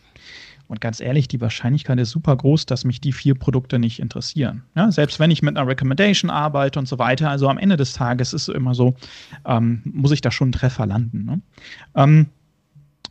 [0.66, 4.62] Und ganz ehrlich, die Wahrscheinlichkeit ist super groß, dass mich die vier Produkte nicht interessieren.
[4.76, 7.94] Ja, selbst wenn ich mit einer Recommendation arbeite und so weiter, also am Ende des
[7.94, 8.94] Tages ist es immer so,
[9.46, 11.24] ähm, muss ich da schon einen Treffer landen.
[11.24, 11.40] Ne?
[11.94, 12.26] Ähm,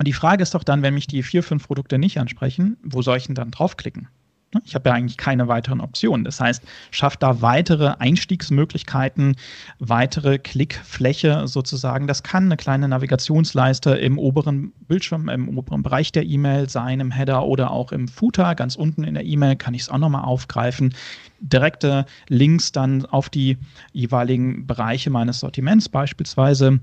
[0.06, 3.18] die Frage ist doch dann, wenn mich die vier, fünf Produkte nicht ansprechen, wo soll
[3.18, 4.08] ich denn dann draufklicken?
[4.54, 4.62] Ne?
[4.66, 6.24] Ich habe ja eigentlich keine weiteren Optionen.
[6.24, 9.36] Das heißt, schafft da weitere Einstiegsmöglichkeiten,
[9.80, 12.08] weitere Klickfläche sozusagen.
[12.08, 17.12] Das kann eine kleine Navigationsleiste im oberen Bildschirm, im oberen Bereich der E-Mail sein, im
[17.12, 18.56] Header oder auch im Footer.
[18.56, 20.94] Ganz unten in der E-Mail kann ich es auch nochmal aufgreifen.
[21.40, 23.58] Direkte Links dann auf die
[23.92, 26.80] jeweiligen Bereiche meines Sortiments beispielsweise.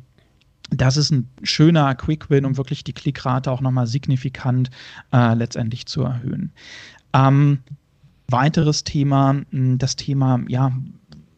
[0.71, 4.71] Das ist ein schöner Quick-Win, um wirklich die Klickrate auch nochmal signifikant
[5.13, 6.53] äh, letztendlich zu erhöhen.
[7.15, 7.61] Ähm,
[8.29, 10.73] weiteres Thema, das Thema, ja,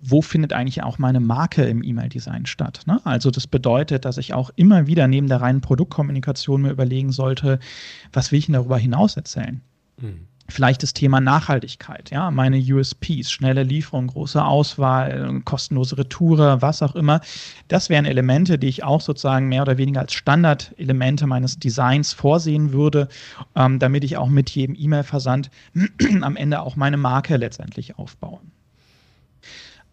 [0.02, 2.82] wo findet eigentlich auch meine Marke im E-Mail-Design statt?
[2.86, 3.00] Ne?
[3.04, 7.58] Also das bedeutet, dass ich auch immer wieder neben der reinen Produktkommunikation mir überlegen sollte,
[8.12, 9.60] was will ich denn darüber hinaus erzählen?
[10.00, 10.26] Mhm.
[10.48, 16.94] Vielleicht das Thema Nachhaltigkeit, ja, meine USPs, schnelle Lieferung, große Auswahl, kostenlose Retoure, was auch
[16.94, 17.20] immer.
[17.68, 22.72] Das wären Elemente, die ich auch sozusagen mehr oder weniger als Standardelemente meines Designs vorsehen
[22.72, 23.08] würde,
[23.56, 25.50] ähm, damit ich auch mit jedem E-Mail-Versand
[26.22, 28.38] am Ende auch meine Marke letztendlich aufbaue.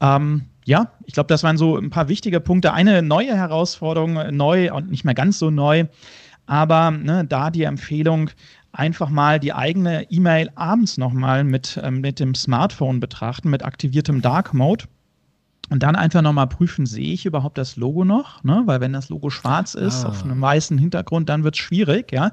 [0.02, 2.74] Ähm, ja, ich glaube, das waren so ein paar wichtige Punkte.
[2.74, 5.86] Eine neue Herausforderung, neu und nicht mehr ganz so neu,
[6.46, 8.30] aber ne, da die Empfehlung,
[8.74, 14.22] einfach mal die eigene E-Mail abends nochmal mit, äh, mit dem Smartphone betrachten, mit aktiviertem
[14.22, 14.86] Dark Mode.
[15.70, 18.44] Und dann einfach nochmal prüfen, sehe ich überhaupt das Logo noch?
[18.44, 18.64] Ne?
[18.66, 20.10] Weil wenn das Logo schwarz ist, ah.
[20.10, 22.32] auf einem weißen Hintergrund, dann wird es schwierig, ja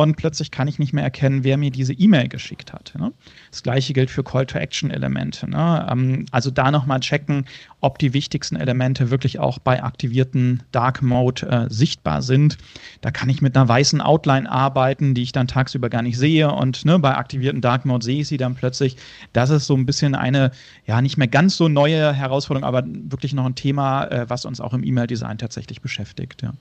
[0.00, 2.94] und plötzlich kann ich nicht mehr erkennen, wer mir diese E-Mail geschickt hat.
[2.98, 3.12] Ne?
[3.50, 5.48] Das gleiche gilt für Call-to-Action-Elemente.
[5.48, 5.86] Ne?
[5.90, 7.44] Ähm, also da nochmal checken,
[7.80, 12.56] ob die wichtigsten Elemente wirklich auch bei aktivierten Dark Mode äh, sichtbar sind.
[13.00, 16.50] Da kann ich mit einer weißen Outline arbeiten, die ich dann tagsüber gar nicht sehe
[16.50, 18.96] und ne, bei aktivierten Dark Mode sehe ich sie dann plötzlich.
[19.32, 20.50] Das ist so ein bisschen eine,
[20.86, 24.60] ja, nicht mehr ganz so neue Herausforderung, aber wirklich noch ein Thema, äh, was uns
[24.60, 26.42] auch im E-Mail-Design tatsächlich beschäftigt.
[26.42, 26.52] Ja.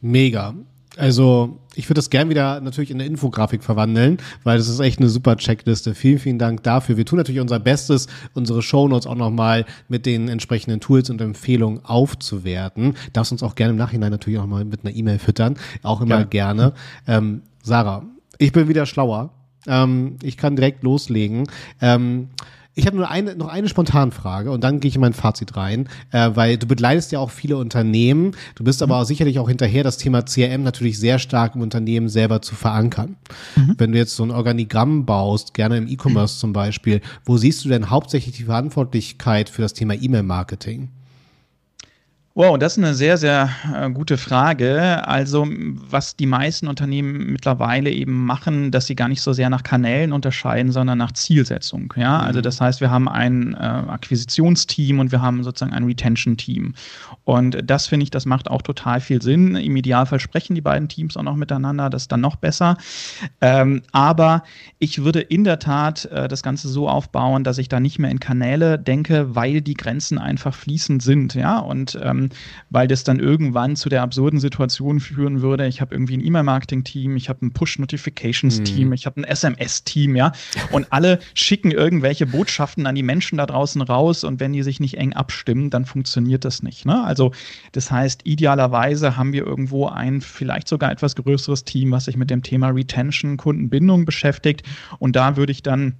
[0.00, 0.54] Mega.
[0.96, 4.98] Also ich würde das gern wieder natürlich in eine Infografik verwandeln, weil das ist echt
[4.98, 5.94] eine super Checkliste.
[5.94, 6.96] Vielen, vielen Dank dafür.
[6.96, 11.84] Wir tun natürlich unser Bestes, unsere Shownotes auch nochmal mit den entsprechenden Tools und Empfehlungen
[11.84, 12.96] aufzuwerten.
[13.12, 15.56] Darfst uns auch gerne im Nachhinein natürlich auch mal mit einer E-Mail füttern.
[15.82, 16.24] Auch immer ja.
[16.24, 16.72] gerne.
[17.06, 18.04] Ähm, Sarah,
[18.38, 19.34] ich bin wieder schlauer.
[19.66, 21.46] Ähm, ich kann direkt loslegen.
[21.82, 22.28] Ähm,
[22.76, 25.88] ich habe nur eine, noch eine Spontanfrage und dann gehe ich in mein Fazit rein,
[26.12, 28.32] äh, weil du begleitest ja auch viele Unternehmen.
[28.54, 32.10] Du bist aber auch sicherlich auch hinterher, das Thema CRM natürlich sehr stark im Unternehmen
[32.10, 33.16] selber zu verankern.
[33.56, 33.74] Mhm.
[33.78, 36.40] Wenn du jetzt so ein Organigramm baust, gerne im E-Commerce mhm.
[36.40, 40.90] zum Beispiel, wo siehst du denn hauptsächlich die Verantwortlichkeit für das Thema E-Mail-Marketing?
[42.38, 45.08] Wow, das ist eine sehr, sehr äh, gute Frage.
[45.08, 49.62] Also, was die meisten Unternehmen mittlerweile eben machen, dass sie gar nicht so sehr nach
[49.62, 51.94] Kanälen unterscheiden, sondern nach Zielsetzung.
[51.96, 52.42] Ja, also mhm.
[52.42, 56.74] das heißt, wir haben ein äh, Akquisitionsteam und wir haben sozusagen ein Retention-Team.
[57.24, 59.56] Und das finde ich, das macht auch total viel Sinn.
[59.56, 62.76] Im Idealfall sprechen die beiden Teams auch noch miteinander, das ist dann noch besser.
[63.40, 64.42] Ähm, aber
[64.78, 68.10] ich würde in der Tat äh, das Ganze so aufbauen, dass ich da nicht mehr
[68.10, 71.32] in Kanäle denke, weil die Grenzen einfach fließend sind.
[71.32, 72.25] Ja, und ähm,
[72.70, 75.66] weil das dann irgendwann zu der absurden Situation führen würde.
[75.66, 78.92] Ich habe irgendwie ein E-Mail-Marketing-Team, ich habe ein Push-Notifications-Team, mhm.
[78.92, 80.32] ich habe ein SMS-Team, ja.
[80.72, 84.80] Und alle schicken irgendwelche Botschaften an die Menschen da draußen raus und wenn die sich
[84.80, 86.84] nicht eng abstimmen, dann funktioniert das nicht.
[86.86, 87.02] Ne?
[87.04, 87.32] Also,
[87.72, 92.30] das heißt, idealerweise haben wir irgendwo ein vielleicht sogar etwas größeres Team, was sich mit
[92.30, 94.62] dem Thema Retention, Kundenbindung beschäftigt.
[94.98, 95.94] Und da würde ich dann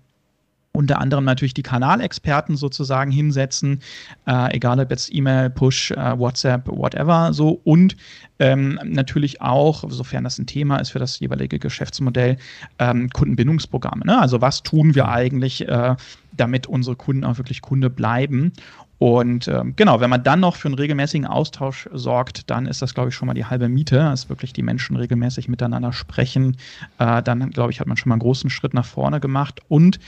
[0.77, 3.81] unter anderem natürlich die Kanalexperten sozusagen hinsetzen,
[4.27, 7.97] äh, egal ob jetzt E-Mail, Push, äh, WhatsApp, whatever, so und
[8.39, 12.37] ähm, natürlich auch, sofern das ein Thema ist für das jeweilige Geschäftsmodell,
[12.79, 14.05] ähm, Kundenbindungsprogramme.
[14.05, 14.21] Ne?
[14.21, 15.97] Also was tun wir eigentlich, äh,
[16.33, 18.53] damit unsere Kunden auch wirklich Kunde bleiben?
[18.99, 22.95] Und ähm, genau, wenn man dann noch für einen regelmäßigen Austausch sorgt, dann ist das,
[22.95, 26.57] glaube ich, schon mal die halbe Miete, dass wirklich die Menschen regelmäßig miteinander sprechen.
[26.99, 29.61] Äh, dann, glaube ich, hat man schon mal einen großen Schritt nach vorne gemacht.
[29.69, 29.99] Und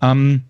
[0.00, 0.44] ähm,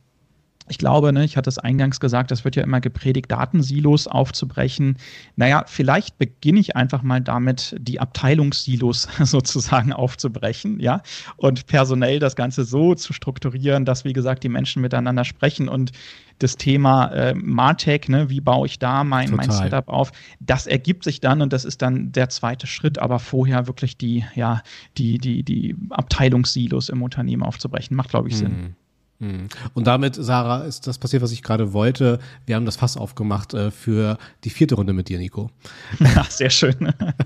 [0.70, 4.96] ich glaube, ne, ich hatte es eingangs gesagt, das wird ja immer gepredigt, Datensilos aufzubrechen.
[5.34, 11.02] Naja, vielleicht beginne ich einfach mal damit, die Abteilungssilos sozusagen aufzubrechen, ja,
[11.36, 15.90] und personell das Ganze so zu strukturieren, dass, wie gesagt, die Menschen miteinander sprechen und
[16.38, 21.04] das Thema äh, Martech, ne, wie baue ich da mein, mein Setup auf, das ergibt
[21.04, 24.62] sich dann und das ist dann der zweite Schritt, aber vorher wirklich die, ja,
[24.96, 28.50] die, die, die Abteilungssilos im Unternehmen aufzubrechen, macht, glaube ich, Sinn.
[28.50, 28.76] Hm.
[29.20, 29.48] Hm.
[29.74, 32.18] Und damit, Sarah, ist das passiert, was ich gerade wollte.
[32.46, 35.50] Wir haben das Fass aufgemacht äh, für die vierte Runde mit dir, Nico.
[36.00, 36.74] Ja, sehr schön.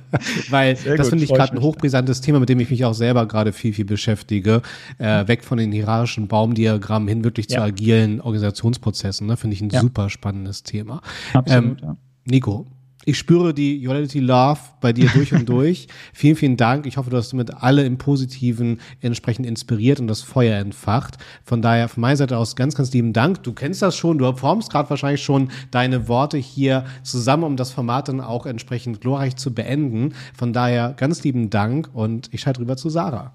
[0.51, 3.27] Weil sehr das finde ich gerade ein hochbrisantes Thema, mit dem ich mich auch selber
[3.27, 4.63] gerade viel, viel beschäftige.
[4.99, 7.59] Äh, weg von den hierarchischen Baumdiagrammen hin wirklich ja.
[7.59, 9.27] zu agilen Organisationsprozessen.
[9.27, 9.37] Ne?
[9.37, 9.81] Finde ich ein ja.
[9.81, 11.01] super spannendes Thema.
[11.33, 11.97] Absolut, ähm, ja.
[12.25, 12.67] Nico,
[13.07, 15.89] ich spüre die Duality Love bei dir durch und durch.
[16.13, 16.87] vielen, vielen Dank.
[16.87, 21.19] Ich hoffe, du hast damit alle im Positiven entsprechend inspiriert und das Feuer entfacht.
[21.45, 23.43] Von daher von meiner Seite aus ganz, ganz lieben Dank.
[23.43, 27.73] Du kennst das schon, du formst gerade wahrscheinlich schon deine Worte hier zusammen, um das
[27.73, 30.15] Format dann auch entsprechend glorreich zu beenden.
[30.37, 33.33] Von daher ganz lieben Dank und ich schalte rüber zu Sarah.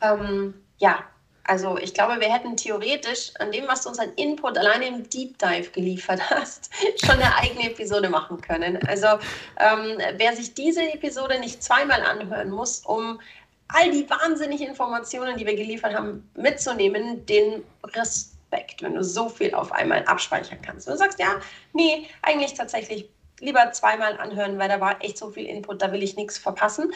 [0.00, 0.96] Ähm, ja,
[1.46, 5.08] also ich glaube, wir hätten theoretisch an dem, was du uns an Input alleine im
[5.08, 6.70] Deep Dive geliefert hast,
[7.04, 8.78] schon eine eigene Episode machen können.
[8.86, 9.06] Also
[9.58, 13.20] ähm, wer sich diese Episode nicht zweimal anhören muss, um
[13.68, 19.54] all die wahnsinnigen Informationen, die wir geliefert haben, mitzunehmen, den Respekt, wenn du so viel
[19.54, 20.86] auf einmal abspeichern kannst.
[20.86, 21.40] Wenn du sagst, ja,
[21.72, 23.08] nee, eigentlich tatsächlich
[23.40, 26.92] lieber zweimal anhören, weil da war echt so viel Input, da will ich nichts verpassen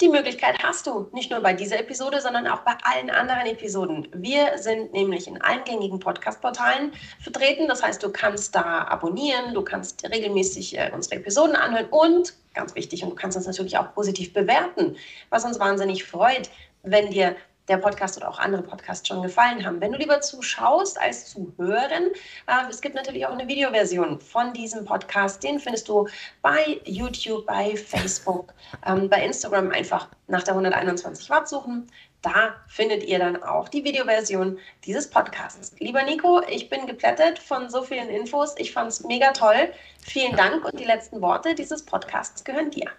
[0.00, 4.08] die Möglichkeit hast du, nicht nur bei dieser Episode, sondern auch bei allen anderen Episoden.
[4.12, 7.66] Wir sind nämlich in allen gängigen Podcast-Portalen vertreten.
[7.66, 12.76] Das heißt, du kannst da abonnieren, du kannst regelmäßig äh, unsere Episoden anhören und, ganz
[12.76, 14.96] wichtig, und du kannst uns natürlich auch positiv bewerten,
[15.30, 16.48] was uns wahnsinnig freut,
[16.84, 17.34] wenn dir
[17.68, 19.80] der Podcast oder auch andere Podcasts schon gefallen haben.
[19.80, 22.10] Wenn du lieber zuschaust als zu hören,
[22.46, 25.42] äh, es gibt natürlich auch eine Videoversion von diesem Podcast.
[25.42, 26.08] Den findest du
[26.42, 28.52] bei YouTube, bei Facebook,
[28.86, 31.90] ähm, bei Instagram einfach nach der 121 Watt suchen.
[32.22, 35.72] Da findet ihr dann auch die Videoversion dieses Podcasts.
[35.78, 38.54] Lieber Nico, ich bin geplättet von so vielen Infos.
[38.58, 39.72] Ich fand es mega toll.
[40.04, 42.90] Vielen Dank und die letzten Worte dieses Podcasts gehören dir.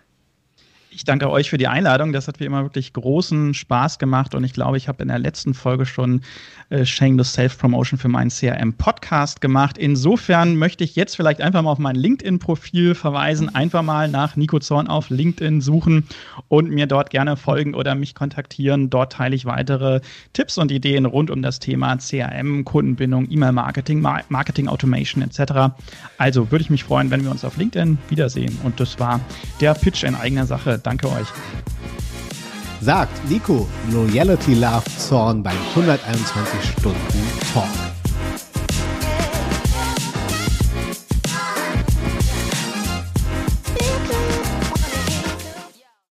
[0.91, 2.13] Ich danke euch für die Einladung.
[2.13, 5.19] Das hat wie immer wirklich großen Spaß gemacht und ich glaube, ich habe in der
[5.19, 6.21] letzten Folge schon
[6.69, 9.77] äh, Shameless Self-Promotion für meinen CRM-Podcast gemacht.
[9.77, 14.57] Insofern möchte ich jetzt vielleicht einfach mal auf mein LinkedIn-Profil verweisen, einfach mal nach Nico
[14.57, 16.07] Zorn auf LinkedIn suchen
[16.47, 18.89] und mir dort gerne folgen oder mich kontaktieren.
[18.89, 20.01] Dort teile ich weitere
[20.33, 25.71] Tipps und Ideen rund um das Thema CRM, Kundenbindung, E-Mail-Marketing, Marketing-Automation etc.
[26.17, 28.57] Also würde ich mich freuen, wenn wir uns auf LinkedIn wiedersehen.
[28.63, 29.19] Und das war
[29.61, 31.27] der Pitch in eigener Sache Danke euch.
[32.81, 36.97] Sagt Nico Loyalty Love Zorn beim 121 Stunden
[37.53, 37.98] Talk.